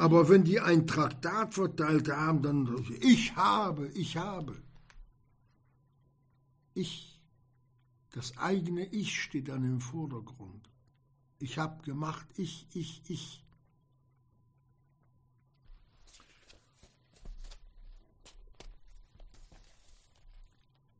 [0.00, 4.56] Aber wenn die ein Traktat verteilt haben, dann ich habe, ich habe.
[6.72, 7.20] Ich,
[8.12, 10.70] das eigene Ich steht dann im Vordergrund.
[11.38, 13.44] Ich habe gemacht, ich, ich, ich.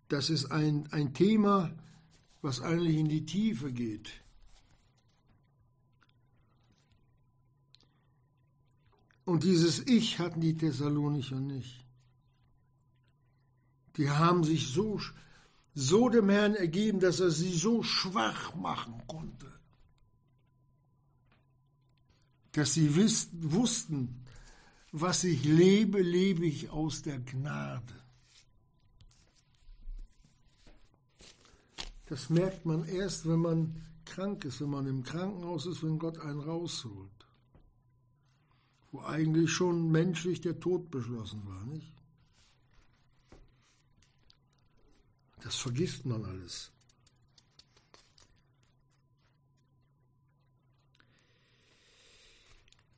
[0.09, 1.75] Das ist ein, ein Thema,
[2.43, 4.13] was eigentlich in die Tiefe geht.
[9.31, 11.85] Und dieses Ich hatten die Thessalonicher nicht.
[13.97, 15.01] Die haben sich so,
[15.73, 19.47] so dem Herrn ergeben, dass er sie so schwach machen konnte,
[22.51, 24.25] dass sie wussten,
[24.91, 27.95] was ich lebe, lebe ich aus der Gnade.
[32.07, 36.19] Das merkt man erst, wenn man krank ist, wenn man im Krankenhaus ist, wenn Gott
[36.19, 37.20] einen rausholt.
[38.93, 41.93] Wo eigentlich schon menschlich der Tod beschlossen war, nicht?
[45.43, 46.71] Das vergisst man alles.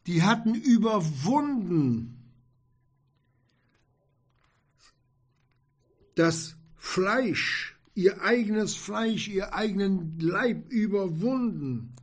[0.06, 2.18] Die hatten überwunden
[6.14, 11.94] das Fleisch ihr eigenes Fleisch, ihr eigenen Leib überwunden.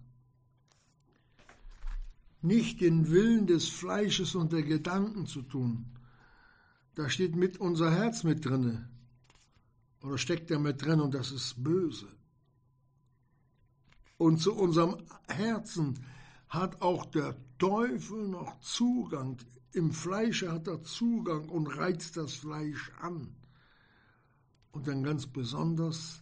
[2.41, 5.85] Nicht den Willen des Fleisches und der Gedanken zu tun.
[6.95, 8.89] Da steht mit unser Herz mit drinne.
[10.01, 12.07] Oder steckt er mit drin und das ist böse.
[14.17, 14.97] Und zu unserem
[15.27, 15.99] Herzen
[16.47, 19.37] hat auch der Teufel noch Zugang.
[19.71, 23.35] Im Fleische hat er Zugang und reizt das Fleisch an
[24.71, 26.21] und dann ganz besonders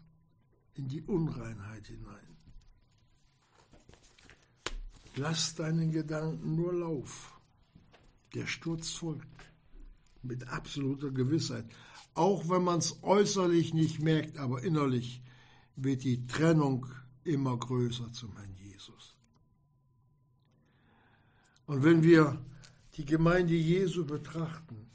[0.74, 2.27] in die Unreinheit hinein.
[5.18, 7.40] Lass deinen Gedanken nur Lauf.
[8.34, 9.28] Der Sturz folgt
[10.22, 11.66] mit absoluter Gewissheit.
[12.14, 15.22] Auch wenn man es äußerlich nicht merkt, aber innerlich
[15.76, 16.86] wird die Trennung
[17.24, 19.16] immer größer zum Herrn Jesus.
[21.66, 22.40] Und wenn wir
[22.96, 24.88] die Gemeinde Jesu betrachten,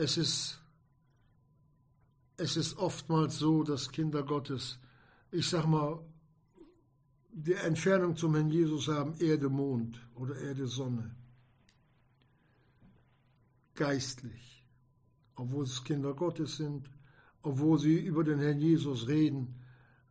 [0.00, 0.60] Es ist,
[2.38, 4.78] es ist oftmals so, dass Kinder Gottes,
[5.32, 5.98] ich sag mal,
[7.30, 11.14] die Entfernung zum Herrn Jesus haben Erde, Mond oder Erde, Sonne.
[13.74, 14.64] Geistlich.
[15.34, 16.88] Obwohl es Kinder Gottes sind,
[17.42, 19.54] obwohl sie über den Herrn Jesus reden,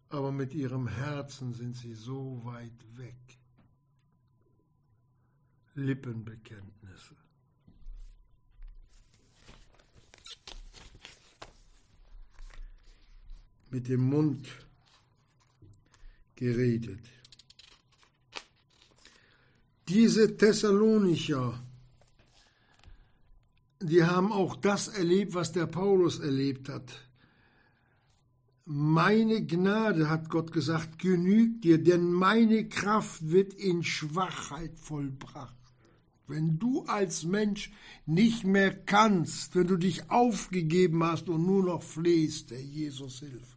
[0.09, 3.15] aber mit ihrem Herzen sind sie so weit weg.
[5.75, 6.76] Lippenbekenntnisse.
[13.71, 14.47] Mit dem Mund
[16.35, 16.99] geredet.
[19.87, 21.63] Diese Thessalonicher,
[23.81, 27.07] die haben auch das erlebt, was der Paulus erlebt hat.
[28.65, 35.55] Meine Gnade, hat Gott gesagt, genügt dir, denn meine Kraft wird in Schwachheit vollbracht.
[36.27, 37.71] Wenn du als Mensch
[38.05, 43.56] nicht mehr kannst, wenn du dich aufgegeben hast und nur noch flehst, der Jesus hilf.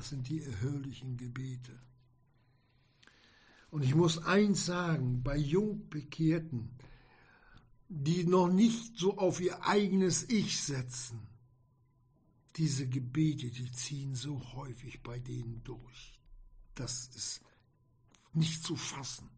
[0.00, 1.78] Das sind die erhörlichen Gebete.
[3.70, 6.70] Und ich muss eins sagen, bei Jungbekehrten,
[7.90, 11.20] die noch nicht so auf ihr eigenes Ich setzen,
[12.56, 16.18] diese Gebete, die ziehen so häufig bei denen durch.
[16.74, 17.42] Das ist
[18.32, 19.28] nicht zu fassen.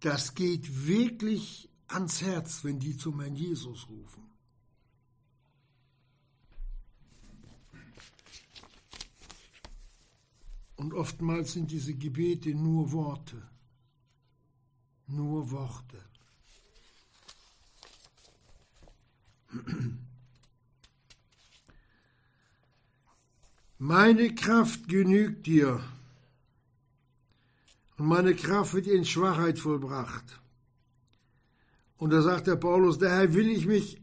[0.00, 4.31] Das geht wirklich ans Herz, wenn die zum Herrn Jesus rufen.
[10.82, 13.40] Und oftmals sind diese Gebete nur Worte,
[15.06, 16.02] nur Worte.
[23.78, 25.80] Meine Kraft genügt dir,
[27.96, 30.40] und meine Kraft wird in Schwachheit vollbracht.
[31.96, 34.02] Und da sagt der Paulus, daher will ich mich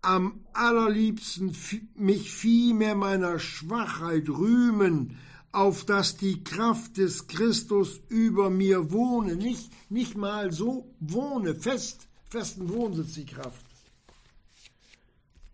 [0.00, 1.54] am allerliebsten
[1.96, 5.18] mich vielmehr meiner Schwachheit rühmen,
[5.54, 9.36] auf dass die Kraft des Christus über mir wohne.
[9.36, 13.64] Nicht, nicht mal so wohne, fest, festen Wohnsitz die Kraft.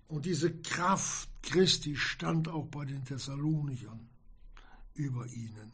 [0.09, 4.09] Und diese Kraft Christi stand auch bei den Thessalonichern
[4.95, 5.73] über ihnen.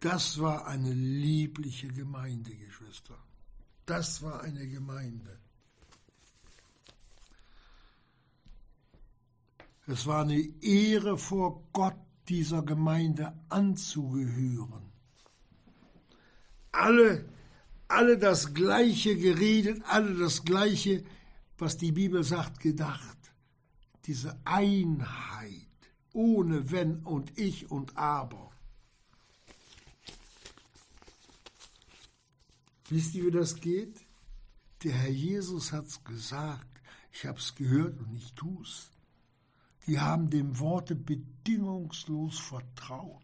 [0.00, 3.18] Das war eine liebliche Gemeinde, Geschwister.
[3.84, 5.39] Das war eine Gemeinde.
[9.90, 11.96] Es war eine Ehre vor Gott,
[12.28, 14.92] dieser Gemeinde anzugehören.
[16.70, 17.24] Alle,
[17.88, 21.02] alle das Gleiche geredet, alle das Gleiche
[21.60, 23.18] was die Bibel sagt, gedacht.
[24.06, 25.68] Diese Einheit,
[26.12, 28.50] ohne Wenn und Ich und Aber.
[32.88, 34.00] Wisst ihr, wie das geht?
[34.82, 36.66] Der Herr Jesus hat es gesagt.
[37.12, 38.89] Ich habe es gehört und ich tue es.
[39.86, 43.22] Die haben dem Worte bedingungslos vertraut.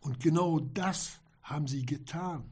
[0.00, 2.44] Und genau das haben sie getan.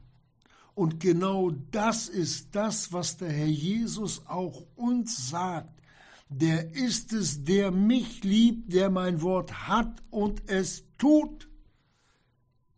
[0.73, 5.81] Und genau das ist das, was der Herr Jesus auch uns sagt.
[6.27, 11.47] Der ist es, der mich liebt, der mein Wort hat und es tut.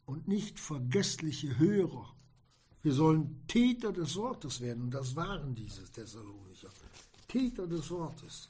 [0.06, 2.14] Und nicht vergessliche Hörer.
[2.84, 4.84] Wir sollen Täter des Wortes werden.
[4.84, 6.70] Und das waren diese Thessalonicher.
[7.28, 8.50] Täter des Wortes.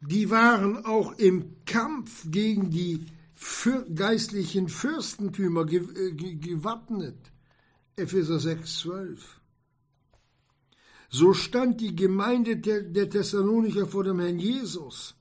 [0.00, 3.06] die waren auch im Kampf gegen die
[3.94, 7.18] geistlichen Fürstentümer äh, gewappnet.
[7.96, 9.40] Epheser 6, 12.
[11.10, 15.14] So stand die Gemeinde der Thessalonicher vor dem Herrn Jesus.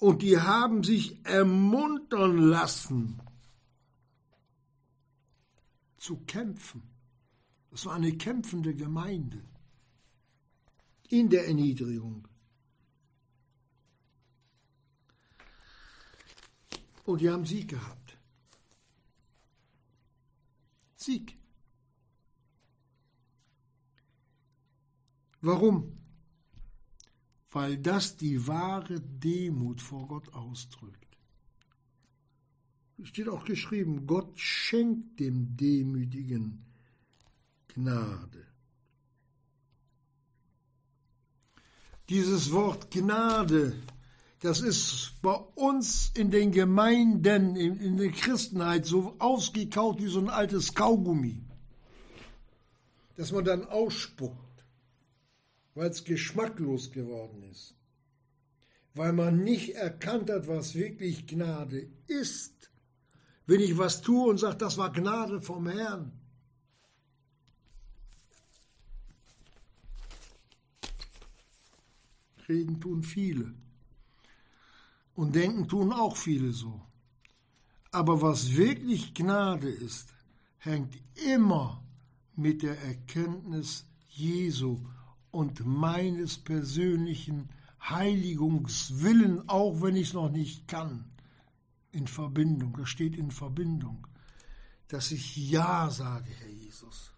[0.00, 3.20] Und die haben sich ermuntern lassen,
[5.98, 6.82] zu kämpfen.
[7.70, 9.44] Es war eine kämpfende Gemeinde
[11.08, 12.26] in der Erniedrigung.
[17.04, 18.16] Und die haben Sieg gehabt.
[20.96, 21.36] Sieg.
[25.42, 25.99] Warum?
[27.50, 30.96] Weil das die wahre Demut vor Gott ausdrückt.
[33.02, 36.64] Es steht auch geschrieben, Gott schenkt dem Demütigen
[37.68, 38.46] Gnade.
[42.08, 43.76] Dieses Wort Gnade
[44.40, 50.18] das ist bei uns in den Gemeinden, in, in der Christenheit so ausgekaut wie so
[50.18, 51.42] ein altes Kaugummi,
[53.16, 54.49] dass man dann ausspuckt,
[55.80, 57.74] weil es geschmacklos geworden ist,
[58.92, 62.70] weil man nicht erkannt hat, was wirklich Gnade ist.
[63.46, 66.12] Wenn ich was tue und sage, das war Gnade vom Herrn,
[72.46, 73.54] reden tun viele.
[75.14, 76.82] Und denken tun auch viele so.
[77.90, 80.12] Aber was wirklich Gnade ist,
[80.58, 81.82] hängt immer
[82.36, 84.78] mit der Erkenntnis Jesu
[85.30, 87.48] und meines persönlichen
[87.82, 91.04] Heiligungswillen, auch wenn ich es noch nicht kann,
[91.92, 92.76] in Verbindung.
[92.76, 94.06] Das steht in Verbindung,
[94.88, 97.12] dass ich Ja sage, Herr Jesus,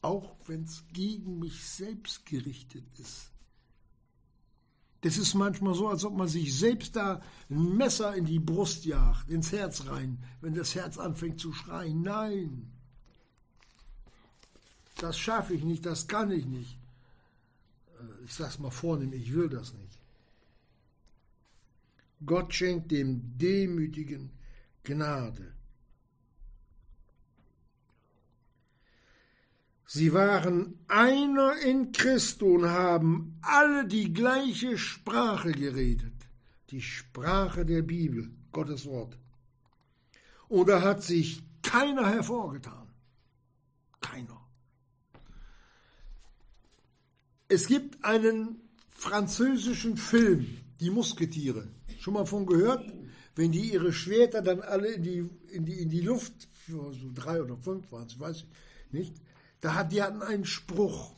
[0.00, 3.32] auch wenn es gegen mich selbst gerichtet ist.
[5.02, 7.20] Das ist manchmal so, als ob man sich selbst da
[7.50, 12.02] ein Messer in die Brust jagt, ins Herz rein, wenn das Herz anfängt zu schreien.
[12.02, 12.72] Nein.
[14.98, 16.78] das schaffe ich nicht, das kann ich nicht.
[18.02, 19.98] Äh, ich sage es mal vornehm, ich will das nicht.
[22.24, 24.30] Gott schenkt dem Demütigen
[24.84, 25.54] Gnade.
[29.86, 36.14] Sie waren einer in Christo und haben alle die gleiche Sprache geredet,
[36.70, 39.18] die Sprache der Bibel, Gottes Wort.
[40.48, 42.88] Und da hat sich keiner hervorgetan.
[44.00, 44.41] Keiner.
[47.52, 51.68] Es gibt einen französischen Film, Die Musketiere.
[51.98, 52.90] Schon mal von gehört?
[53.34, 56.32] Wenn die ihre Schwerter dann alle in die, in die, in die Luft,
[56.66, 58.46] so drei oder fünf waren es, weiß ich
[58.90, 59.14] nicht,
[59.60, 61.12] da hat, die hatten einen Spruch.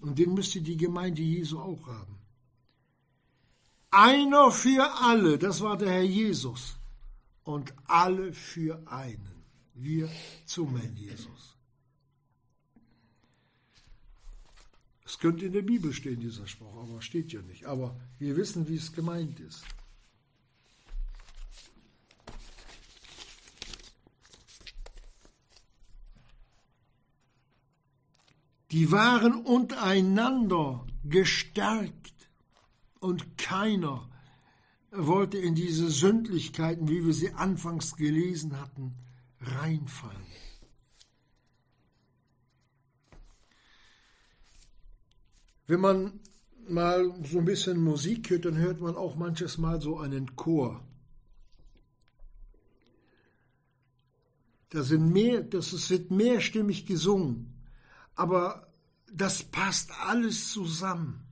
[0.00, 2.18] Und den müsste die Gemeinde Jesu auch haben.
[3.92, 6.74] Einer für alle, das war der Herr Jesus.
[7.44, 9.44] Und alle für einen.
[9.74, 10.10] Wir
[10.46, 11.59] zum Herrn Jesus.
[15.10, 17.64] Es könnte in der Bibel stehen, dieser Spruch, aber steht ja nicht.
[17.64, 19.64] Aber wir wissen, wie es gemeint ist.
[28.70, 32.30] Die waren untereinander gestärkt
[33.00, 34.08] und keiner
[34.92, 38.94] wollte in diese Sündlichkeiten, wie wir sie anfangs gelesen hatten,
[39.40, 40.29] reinfallen.
[45.70, 46.20] Wenn man
[46.68, 50.84] mal so ein bisschen Musik hört, dann hört man auch manches Mal so einen Chor.
[54.70, 57.50] Da sind mehr, das wird mehrstimmig gesungen
[58.20, 58.68] aber
[59.10, 61.26] das passt alles zusammen.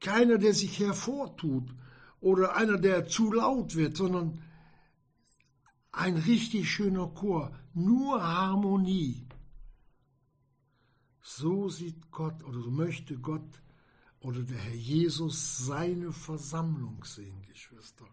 [0.00, 1.72] Keiner, der sich hervortut
[2.20, 4.42] oder einer, der zu laut wird, sondern
[5.92, 9.25] ein richtig schöner Chor, nur Harmonie.
[11.28, 13.60] So sieht Gott oder so möchte Gott
[14.20, 18.06] oder der Herr Jesus seine Versammlung sehen, Geschwister.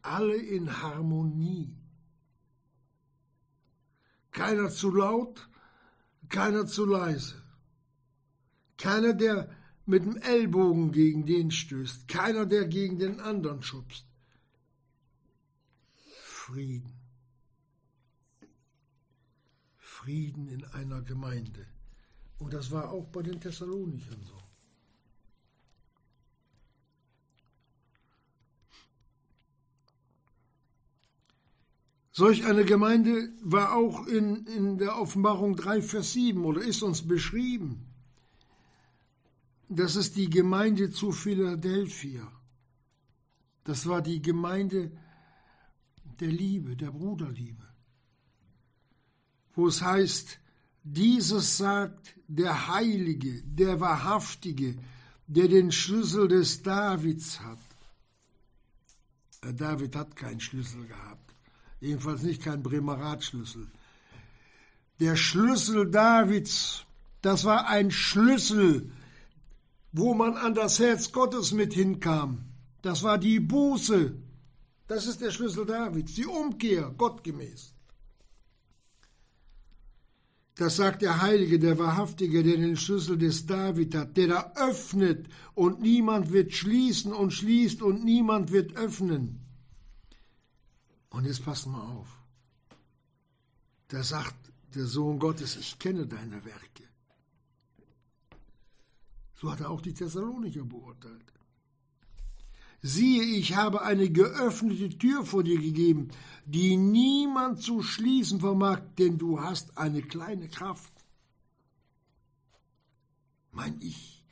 [0.00, 1.76] Alle in Harmonie.
[4.30, 5.50] Keiner zu laut,
[6.30, 7.42] keiner zu leise.
[8.78, 12.08] Keiner, der mit dem Ellbogen gegen den stößt.
[12.08, 14.06] Keiner, der gegen den anderen schubst.
[16.22, 16.94] Frieden.
[19.76, 21.69] Frieden in einer Gemeinde.
[22.40, 24.40] Und das war auch bei den Thessalonichern so.
[32.12, 37.06] Solch eine Gemeinde war auch in, in der Offenbarung 3, Vers 7 oder ist uns
[37.06, 37.86] beschrieben.
[39.68, 42.26] Das ist die Gemeinde zu Philadelphia.
[43.64, 44.90] Das war die Gemeinde
[46.18, 47.66] der Liebe, der Bruderliebe.
[49.54, 50.39] Wo es heißt,
[50.82, 54.76] dieses sagt der Heilige, der Wahrhaftige,
[55.26, 57.58] der den Schlüssel des Davids hat.
[59.54, 61.34] David hat keinen Schlüssel gehabt.
[61.80, 63.66] Jedenfalls nicht kein Bremer Ratschlüssel.
[65.00, 66.84] Der Schlüssel Davids,
[67.22, 68.92] das war ein Schlüssel,
[69.92, 72.44] wo man an das Herz Gottes mit hinkam.
[72.82, 74.14] Das war die Buße.
[74.88, 77.72] Das ist der Schlüssel Davids, die Umkehr, gottgemäß.
[80.60, 85.26] Das sagt der Heilige, der Wahrhaftige, der den Schlüssel des David hat, der da öffnet
[85.54, 89.40] und niemand wird schließen und schließt und niemand wird öffnen.
[91.08, 92.08] Und jetzt passt mal auf.
[93.88, 96.84] Da sagt der Sohn Gottes, ich kenne deine Werke.
[99.36, 101.32] So hat er auch die Thessalonicher beurteilt.
[102.82, 106.08] Siehe, ich habe eine geöffnete Tür vor dir gegeben,
[106.46, 110.92] die niemand zu schließen vermag, denn du hast eine kleine Kraft.
[113.52, 114.22] Mein Ich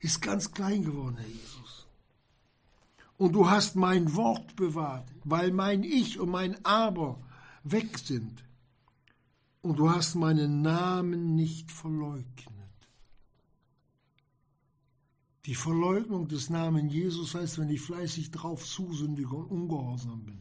[0.00, 1.80] ist ganz klein geworden, Herr Jesus
[3.20, 7.20] und du hast mein Wort bewahrt, weil mein Ich und mein Aber
[7.64, 8.42] weg sind.
[9.60, 12.24] Und du hast meinen Namen nicht verleugnet.
[15.44, 20.40] Die Verleugnung des Namen Jesus heißt, wenn ich fleißig drauf zusündige und ungehorsam bin.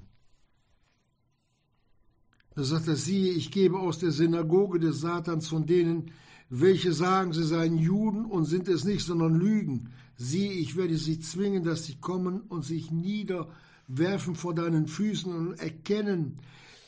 [2.60, 6.12] Da sagt er, siehe, ich gebe aus der Synagoge des Satans von denen,
[6.50, 9.94] welche sagen, sie seien Juden und sind es nicht, sondern lügen.
[10.18, 15.58] Siehe, ich werde sie zwingen, dass sie kommen und sich niederwerfen vor deinen Füßen und
[15.58, 16.36] erkennen,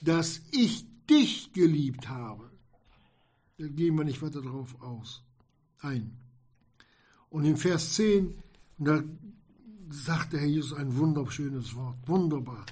[0.01, 2.51] dass ich dich geliebt habe.
[3.57, 5.23] Da gehen wir nicht weiter darauf aus.
[5.79, 6.17] Ein.
[7.29, 8.35] Und in Vers 10,
[8.77, 9.01] da
[9.89, 11.95] sagt der Herr Jesus ein wunderschönes Wort.
[12.07, 12.65] Wunderbar.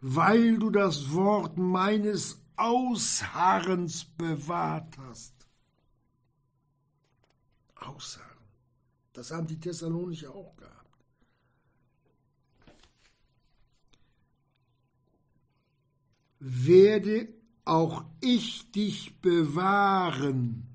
[0.00, 5.34] Weil du das Wort meines Ausharrens bewahrt hast
[7.74, 8.26] Ausharren.
[9.12, 10.76] Das haben die Thessalonicher auch gehabt.
[16.38, 17.28] Werde
[17.64, 20.66] auch ich dich bewahren.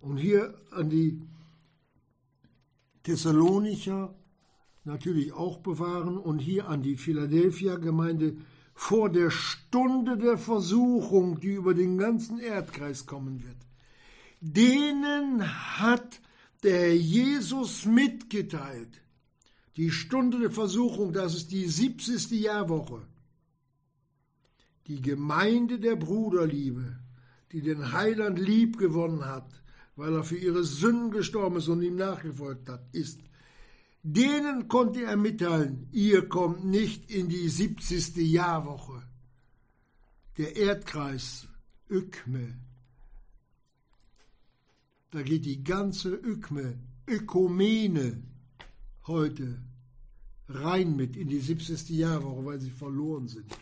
[0.00, 1.20] Und hier an die
[3.02, 4.14] Thessalonicher
[4.84, 8.36] natürlich auch bewahren und hier an die Philadelphia-Gemeinde
[8.76, 13.56] vor der Stunde der Versuchung, die über den ganzen Erdkreis kommen wird.
[14.40, 15.42] Denen
[15.80, 16.20] hat
[16.62, 19.00] der Jesus mitgeteilt.
[19.76, 22.30] Die Stunde der Versuchung, das ist die 70.
[22.32, 23.02] Jahrwoche.
[24.86, 26.98] Die Gemeinde der Bruderliebe,
[27.52, 29.48] die den Heiland lieb gewonnen hat,
[29.96, 33.20] weil er für ihre Sünden gestorben ist und ihm nachgefolgt hat, ist.
[34.08, 38.16] Denen konnte er mitteilen, ihr kommt nicht in die 70.
[38.18, 39.02] Jahrwoche.
[40.38, 41.48] Der Erdkreis,
[41.90, 42.56] Ökme,
[45.10, 46.78] da geht die ganze Ökme,
[47.08, 48.22] Ökumene
[49.08, 49.60] heute
[50.50, 51.88] rein mit in die 70.
[51.88, 53.52] Jahrwoche, weil sie verloren sind.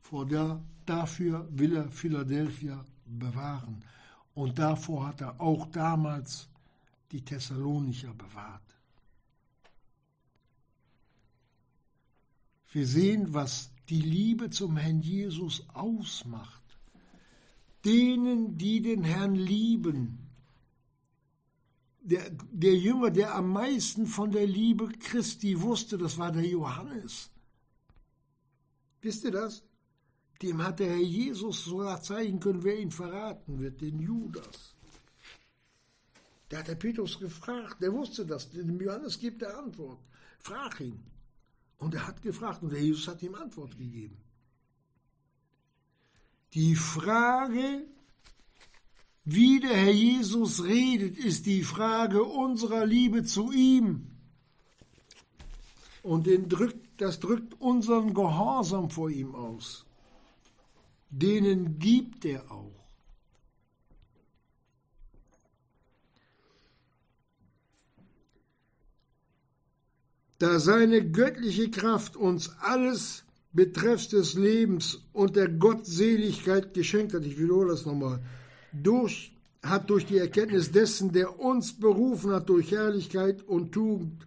[0.00, 3.84] Vor der, dafür will er Philadelphia bewahren.
[4.32, 6.48] Und davor hat er auch damals
[7.12, 8.62] die Thessalonicher bewahrt.
[12.72, 16.62] Wir sehen, was die Liebe zum Herrn Jesus ausmacht.
[17.84, 20.30] Denen, die den Herrn lieben.
[22.02, 27.30] Der, der Jünger, der am meisten von der Liebe Christi wusste, das war der Johannes.
[29.02, 29.64] Wisst ihr das?
[30.42, 34.74] Dem hat der Herr Jesus sogar zeigen können, wer ihn verraten wird, den Judas.
[36.50, 40.00] Da hat der Petrus gefragt, der wusste das, dem Johannes gibt er Antwort.
[40.40, 41.02] Frag ihn.
[41.78, 44.18] Und er hat gefragt und der Jesus hat ihm Antwort gegeben.
[46.52, 47.86] Die Frage,
[49.24, 54.08] wie der Herr Jesus redet, ist die Frage unserer Liebe zu ihm.
[56.02, 59.86] Und drückt, das drückt unseren Gehorsam vor ihm aus
[61.10, 62.79] denen gibt er auch.
[70.40, 77.38] Da seine göttliche Kraft uns alles betreffs des Lebens und der Gottseligkeit geschenkt hat, ich
[77.38, 78.22] wiederhole das nochmal,
[78.72, 84.26] durch, hat durch die Erkenntnis dessen, der uns berufen hat durch Herrlichkeit und Tugend,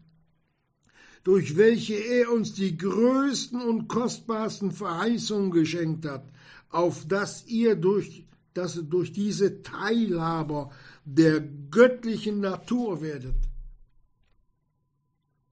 [1.23, 6.31] durch welche er uns die größten und kostbarsten Verheißungen geschenkt hat,
[6.69, 10.69] auf dass ihr durch, dass durch diese Teilhaber
[11.05, 13.33] der göttlichen Natur werdet.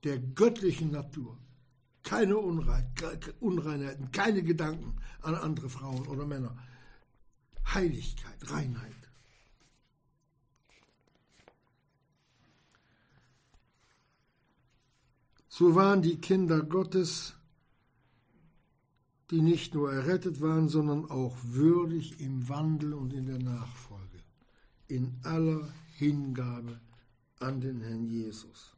[0.04, 1.38] Der göttlichen Natur.
[2.02, 6.56] Keine Unreinheiten, keine Gedanken an andere Frauen oder Männer.
[7.72, 8.92] Heiligkeit, Reinheit.
[15.48, 17.34] So waren die Kinder Gottes
[19.32, 24.18] die nicht nur errettet waren, sondern auch würdig im Wandel und in der Nachfolge,
[24.88, 26.78] in aller Hingabe
[27.38, 28.71] an den Herrn Jesus.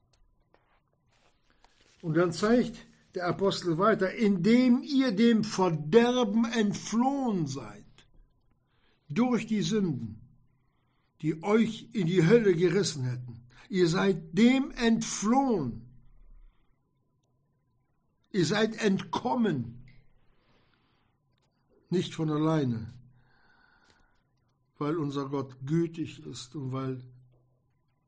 [2.05, 7.87] Und dann zeigt der Apostel weiter, indem ihr dem Verderben entflohen seid,
[9.09, 10.21] durch die Sünden,
[11.23, 13.47] die euch in die Hölle gerissen hätten.
[13.71, 15.89] Ihr seid dem entflohen.
[18.33, 19.83] Ihr seid entkommen
[21.89, 22.93] nicht von alleine,
[24.77, 27.03] weil unser Gott gütig ist und weil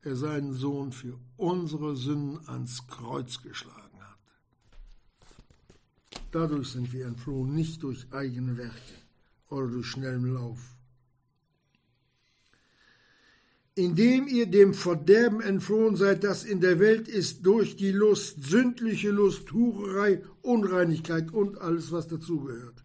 [0.01, 3.86] er seinen Sohn für unsere Sünden ans Kreuz geschlagen hat.
[6.31, 8.93] Dadurch sind wir entflohen, nicht durch eigene Werke
[9.49, 10.59] oder durch schnellen Lauf.
[13.75, 19.11] Indem ihr dem Verderben entflohen seid, das in der Welt ist, durch die Lust, sündliche
[19.11, 22.83] Lust, Hurerei, Unreinigkeit und alles, was dazugehört.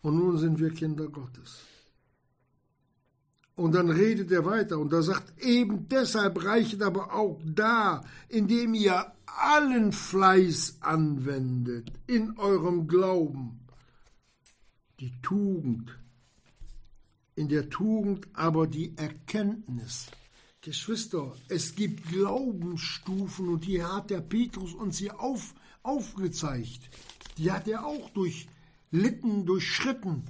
[0.00, 1.71] Und nun sind wir Kinder Gottes.
[3.54, 8.74] Und dann redet er weiter und er sagt, eben deshalb reichet aber auch da, indem
[8.74, 13.60] ihr allen Fleiß anwendet in eurem Glauben,
[15.00, 15.98] die Tugend,
[17.34, 20.06] in der Tugend aber die Erkenntnis.
[20.60, 26.88] Geschwister, es gibt Glaubensstufen und die hat der Petrus uns hier auf, aufgezeigt.
[27.36, 28.46] Die hat er auch durch
[28.92, 30.22] litten, durchschritten.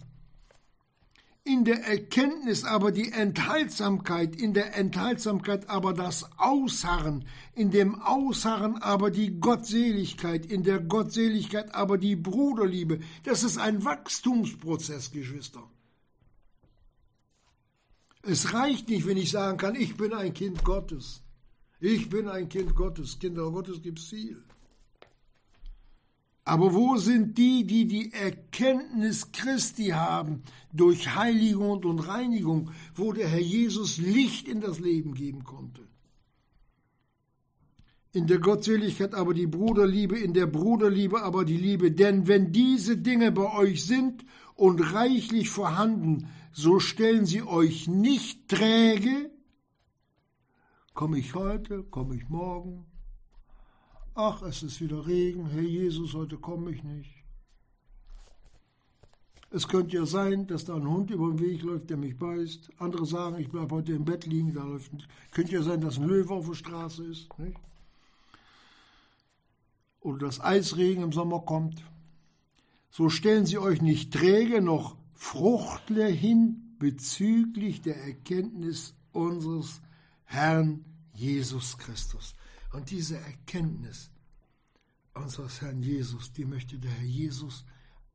[1.45, 7.25] In der Erkenntnis aber die Enthaltsamkeit, in der Enthaltsamkeit aber das Ausharren,
[7.55, 13.01] in dem Ausharren aber die Gottseligkeit, in der Gottseligkeit aber die Bruderliebe.
[13.25, 15.69] Das ist ein Wachstumsprozess, Geschwister.
[18.23, 21.23] Es reicht nicht, wenn ich sagen kann, ich bin ein Kind Gottes.
[21.81, 23.19] Ich bin ein Kind Gottes.
[23.19, 24.45] Kinder Gottes gibt es viel.
[26.45, 33.29] Aber wo sind die, die die Erkenntnis Christi haben durch Heiligung und Reinigung, wo der
[33.29, 35.83] Herr Jesus Licht in das Leben geben konnte?
[38.13, 41.93] In der Gottseligkeit aber die Bruderliebe, in der Bruderliebe aber die Liebe.
[41.93, 44.25] Denn wenn diese Dinge bei euch sind
[44.55, 49.31] und reichlich vorhanden, so stellen sie euch nicht träge.
[50.93, 52.85] Komme ich heute, komme ich morgen,
[54.15, 57.11] Ach, es ist wieder Regen, Herr Jesus, heute komme ich nicht.
[59.51, 62.71] Es könnte ja sein, dass da ein Hund über den Weg läuft, der mich beißt.
[62.79, 64.93] Andere sagen, ich bleibe heute im Bett liegen, da läuft.
[65.31, 67.39] Könnte ja sein, dass ein Löwe auf der Straße ist.
[67.39, 67.57] Nicht?
[70.01, 71.83] Oder dass Eisregen im Sommer kommt.
[72.91, 79.81] So stellen Sie euch nicht träge noch fruchtler hin bezüglich der Erkenntnis unseres
[80.25, 80.85] Herrn
[81.15, 82.35] Jesus Christus.
[82.73, 84.11] Und diese Erkenntnis
[85.15, 87.65] unseres Herrn Jesus, die möchte der Herr Jesus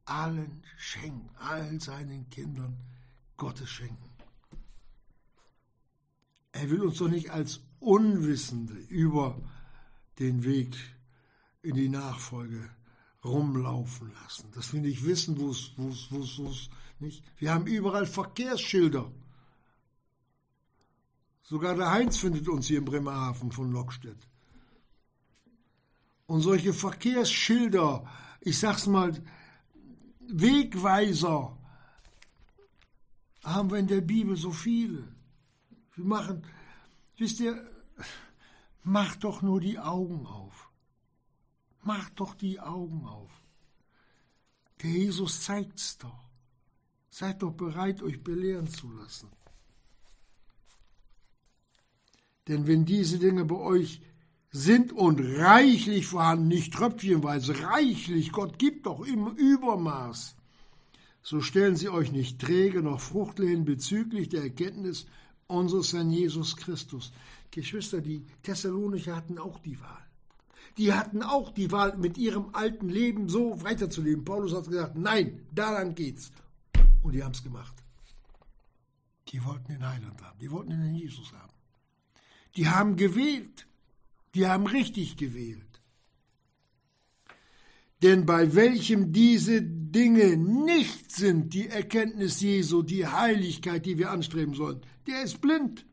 [0.06, 2.78] allen schenken, all seinen Kindern
[3.36, 4.10] Gottes schenken.
[6.52, 9.40] Er will uns doch nicht als Unwissende über
[10.18, 10.76] den Weg
[11.62, 12.70] in die Nachfolge
[13.24, 14.52] rumlaufen lassen.
[14.54, 17.24] Dass wir nicht wissen, wo es, wo es, wo es, wo es nicht.
[17.38, 19.12] Wir haben überall Verkehrsschilder.
[21.44, 24.28] Sogar der Heinz findet uns hier in Bremerhaven von Lockstedt.
[26.28, 28.06] Und solche Verkehrsschilder,
[28.42, 29.22] ich sag's mal,
[30.28, 31.58] Wegweiser,
[33.44, 35.08] haben wir in der Bibel so viele.
[35.96, 36.44] Wir machen,
[37.18, 37.66] wisst ihr,
[38.84, 40.70] macht doch nur die Augen auf.
[41.84, 43.32] Macht doch die Augen auf.
[44.82, 46.28] Der Jesus zeigt's doch.
[47.10, 49.30] Seid doch bereit, euch belehren zu lassen.
[52.48, 54.02] Denn wenn diese Dinge bei euch
[54.58, 60.36] sind und reichlich vorhanden, nicht tröpfchenweise, reichlich, Gott gibt doch im Übermaß.
[61.22, 65.06] So stellen sie euch nicht träge noch fruchtlos bezüglich der Erkenntnis
[65.48, 67.12] unseres Herrn Jesus Christus.
[67.52, 70.06] Geschwister, die Thessalonicher hatten auch die Wahl.
[70.78, 74.26] Die hatten auch die Wahl, mit ihrem alten Leben so weiterzuleben.
[74.26, 76.32] Paulus hat gesagt, nein, daran geht's.
[77.04, 77.74] Und die haben es gemacht.
[79.30, 81.54] Die wollten den Heiland haben, die wollten den Jesus haben.
[82.56, 83.68] Die haben gewählt.
[84.36, 85.68] Die haben richtig gewählt.
[88.04, 94.54] Denn bei welchem diese Dinge nicht sind, die Erkenntnis Jesu, die Heiligkeit, die wir anstreben
[94.54, 95.86] sollen, der ist blind.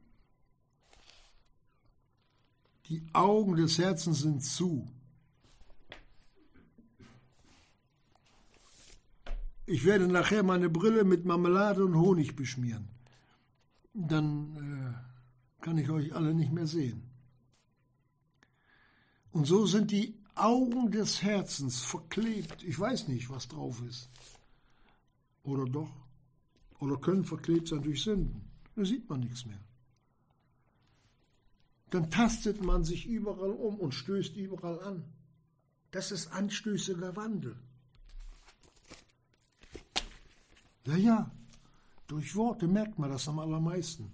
[2.88, 4.86] Die Augen des Herzens sind zu.
[9.66, 12.88] Ich werde nachher meine Brille mit Marmelade und Honig beschmieren.
[13.94, 14.56] Dann
[15.60, 17.13] äh, kann ich euch alle nicht mehr sehen.
[19.34, 22.62] Und so sind die Augen des Herzens verklebt.
[22.62, 24.08] Ich weiß nicht, was drauf ist.
[25.42, 25.90] Oder doch?
[26.78, 28.48] Oder können verklebt sein durch Sünden.
[28.76, 29.58] Da sieht man nichts mehr.
[31.90, 35.04] Dann tastet man sich überall um und stößt überall an.
[35.90, 37.56] Das ist anstößiger Wandel.
[40.86, 41.30] Ja, ja,
[42.06, 44.12] durch Worte merkt man das am allermeisten.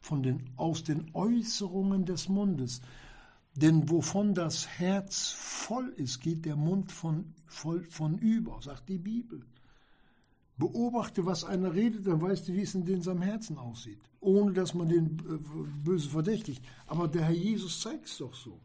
[0.00, 2.80] Von den, aus den Äußerungen des Mundes.
[3.60, 8.98] Denn wovon das Herz voll ist, geht der Mund von, voll von über, sagt die
[8.98, 9.44] Bibel.
[10.58, 13.98] Beobachte, was einer redet, dann weißt du, wie es in seinem Herzen aussieht.
[14.20, 15.38] Ohne dass man den äh,
[15.84, 16.64] böse verdächtigt.
[16.86, 18.60] Aber der Herr Jesus zeigt es doch so.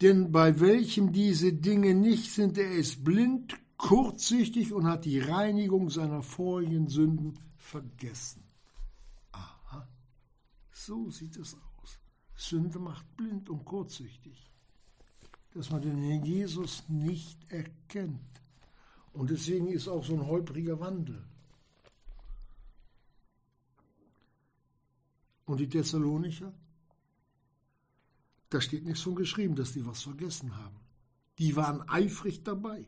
[0.00, 5.90] Denn bei welchem diese Dinge nicht sind, er ist blind, kurzsichtig und hat die Reinigung
[5.90, 8.44] seiner vorigen Sünden vergessen.
[9.32, 9.88] Aha,
[10.70, 11.65] so sieht es aus.
[12.36, 14.50] Sünde macht blind und kurzsichtig,
[15.54, 18.20] dass man den Herrn Jesus nicht erkennt.
[19.12, 21.22] Und deswegen ist auch so ein holpriger Wandel.
[25.46, 26.52] Und die Thessalonicher?
[28.50, 30.76] Da steht nichts von geschrieben, dass die was vergessen haben.
[31.38, 32.84] Die waren eifrig dabei.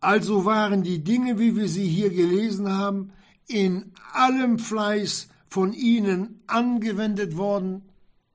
[0.00, 3.12] Also waren die Dinge, wie wir sie hier gelesen haben,
[3.46, 7.82] in allem Fleiß von ihnen angewendet worden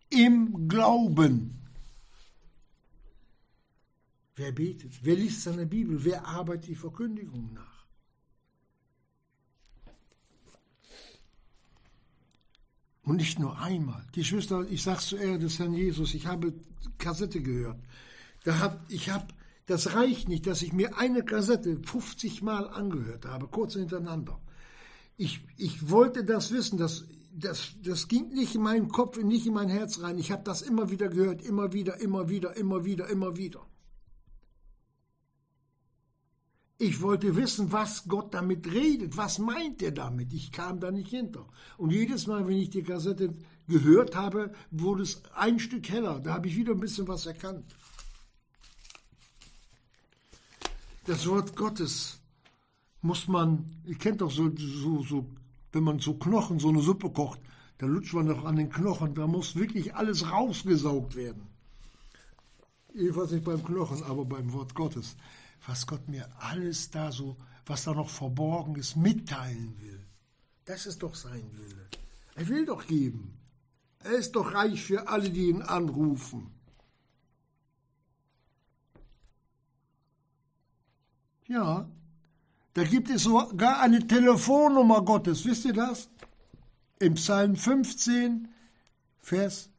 [0.10, 1.62] im Glauben.
[4.36, 4.94] Wer betet?
[5.04, 6.04] Wer liest seine Bibel?
[6.04, 7.86] Wer arbeitet die Verkündigung nach?
[13.04, 14.06] Und nicht nur einmal.
[14.16, 16.54] Die Schwester, ich sag's zu Ehre des Herrn Jesus, ich habe
[16.98, 17.80] Kassette gehört.
[18.44, 19.28] Da hab, ich habe,
[19.66, 24.40] das reicht nicht, dass ich mir eine Kassette 50 Mal angehört habe, kurz hintereinander.
[25.18, 29.54] Ich, ich wollte das wissen, das, das, das ging nicht in meinen Kopf, nicht in
[29.54, 30.18] mein Herz rein.
[30.18, 33.66] Ich habe das immer wieder gehört, immer wieder, immer wieder, immer wieder, immer wieder.
[36.78, 39.16] Ich wollte wissen, was Gott damit redet.
[39.16, 40.34] Was meint er damit?
[40.34, 41.46] Ich kam da nicht hinter.
[41.78, 43.36] Und jedes Mal, wenn ich die Kassette
[43.68, 46.20] gehört habe, wurde es ein Stück heller.
[46.20, 47.76] Da habe ich wieder ein bisschen was erkannt.
[51.06, 52.21] Das Wort Gottes
[53.02, 55.26] muss man, ihr kennt doch so, so, so,
[55.72, 57.40] wenn man so Knochen, so eine Suppe kocht,
[57.78, 61.48] da lutscht man doch an den Knochen, da muss wirklich alles rausgesaugt werden.
[62.94, 65.16] Jedenfalls nicht beim Knochen, aber beim Wort Gottes
[65.66, 70.06] was Gott mir alles da so, was da noch verborgen ist, mitteilen will.
[70.66, 71.88] Das ist doch sein Wille.
[72.36, 73.38] Er will doch geben.
[74.00, 76.52] Er ist doch reich für alle, die ihn anrufen.
[81.48, 81.90] Ja,
[82.74, 85.46] da gibt es sogar eine Telefonnummer Gottes.
[85.46, 86.10] Wisst ihr das?
[87.00, 88.48] Im Psalm 15,
[89.20, 89.70] Vers,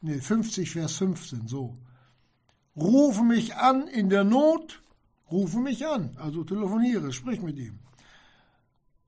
[0.00, 1.74] nee, 50, Vers 15, so.
[2.76, 4.82] Rufe mich an in der Not
[5.30, 7.78] Rufe mich an, also telefoniere, sprich mit ihm.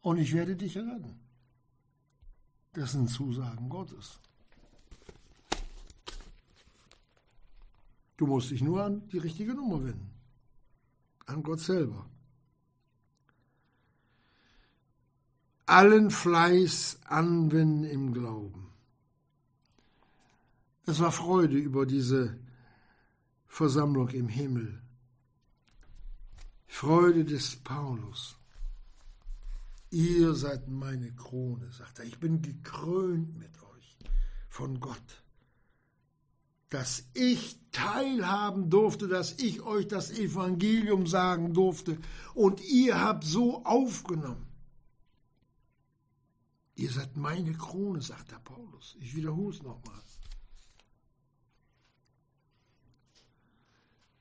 [0.03, 1.21] Und ich werde dich retten.
[2.73, 4.19] Das sind Zusagen Gottes.
[8.17, 10.11] Du musst dich nur an die richtige Nummer wenden.
[11.27, 12.07] An Gott selber.
[15.67, 18.69] Allen Fleiß anwenden im Glauben.
[20.87, 22.39] Es war Freude über diese
[23.49, 24.81] Versammlung im Himmel.
[26.69, 28.37] Freude des Paulus.
[29.91, 32.05] Ihr seid meine Krone, sagt er.
[32.05, 33.97] Ich bin gekrönt mit euch
[34.49, 35.23] von Gott.
[36.69, 41.99] Dass ich teilhaben durfte, dass ich euch das Evangelium sagen durfte
[42.35, 44.46] und ihr habt so aufgenommen.
[46.77, 48.97] Ihr seid meine Krone, sagt der Paulus.
[49.01, 50.03] Ich wiederhole es nochmal.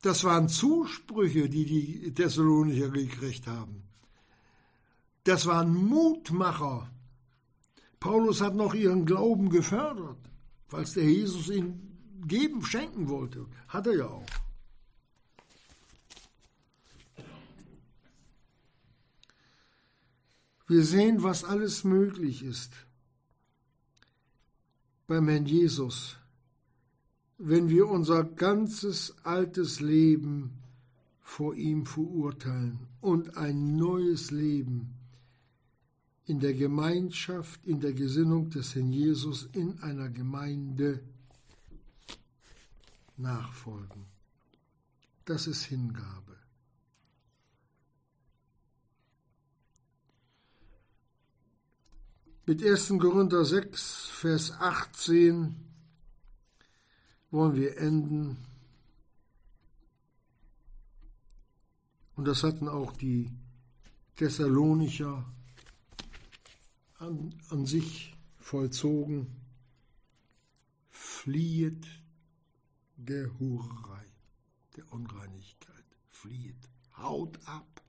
[0.02, 3.84] Das waren Zusprüche, die die Thessalonicher gekriegt haben.
[5.24, 6.92] Das waren Mutmacher.
[8.00, 10.20] Paulus hat noch ihren Glauben gefördert,
[10.70, 13.48] weil der Jesus ihnen geben, schenken wollte.
[13.68, 14.26] Hat er ja auch.
[20.68, 22.72] Wir sehen, was alles möglich ist
[25.08, 26.18] beim Herrn Jesus
[27.38, 30.62] wenn wir unser ganzes altes Leben
[31.22, 34.94] vor ihm verurteilen und ein neues Leben
[36.26, 41.04] in der Gemeinschaft, in der Gesinnung des Herrn Jesus in einer Gemeinde
[43.18, 44.06] nachfolgen.
[45.26, 46.36] Das ist Hingabe.
[52.48, 53.00] Mit 1.
[53.00, 55.56] Korinther 6, Vers 18
[57.32, 58.38] wollen wir enden.
[62.16, 63.32] Und das hatten auch die
[64.16, 65.26] Thessalonicher
[67.00, 69.26] an, an sich vollzogen.
[70.92, 71.84] Fliehet
[72.96, 74.06] der Hurerei,
[74.78, 75.84] der Unreinigkeit.
[76.10, 77.82] Fliehet, haut ab.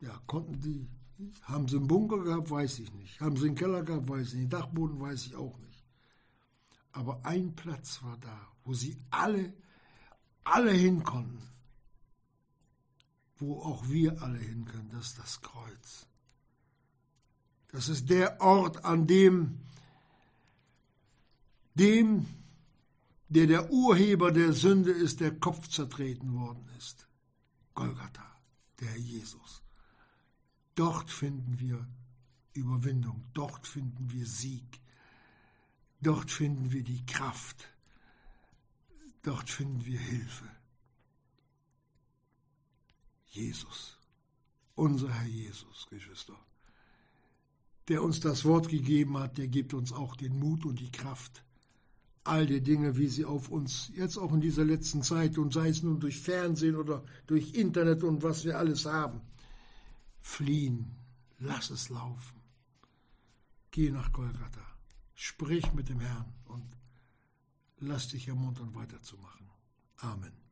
[0.00, 0.88] Ja, konnten die,
[1.42, 3.20] haben sie einen Bunker gehabt, weiß ich nicht.
[3.20, 4.52] Haben sie einen Keller gehabt, weiß ich nicht.
[4.52, 5.84] Dachboden weiß ich auch nicht.
[6.92, 9.52] Aber ein Platz war da, wo sie alle,
[10.44, 11.42] alle hin konnten.
[13.36, 16.06] Wo auch wir alle hin können, das ist das Kreuz.
[17.68, 19.60] Das ist der Ort, an dem,
[21.74, 22.26] dem,
[23.28, 27.06] der der Urheber der Sünde ist, der Kopf zertreten worden ist.
[27.74, 28.26] Golgatha,
[28.80, 29.62] der Jesus.
[30.78, 31.86] Dort finden wir
[32.52, 34.80] Überwindung, dort finden wir Sieg,
[36.00, 37.68] Dort finden wir die Kraft.
[39.22, 40.44] Dort finden wir Hilfe.
[43.30, 43.96] Jesus,
[44.74, 46.38] unser Herr Jesus, Geschwister,
[47.88, 51.44] der uns das Wort gegeben hat, der gibt uns auch den Mut und die Kraft,
[52.24, 55.68] all die Dinge, wie sie auf uns jetzt auch in dieser letzten Zeit und sei
[55.68, 59.20] es nun durch Fernsehen oder durch Internet und was wir alles haben,
[60.28, 60.94] fliehen,
[61.38, 62.40] lass es laufen.
[63.70, 64.66] Geh nach Golgatha.
[65.14, 66.76] Sprich mit dem Herrn und
[67.78, 69.48] lass dich ermuntern, weiterzumachen.
[69.96, 70.47] Amen.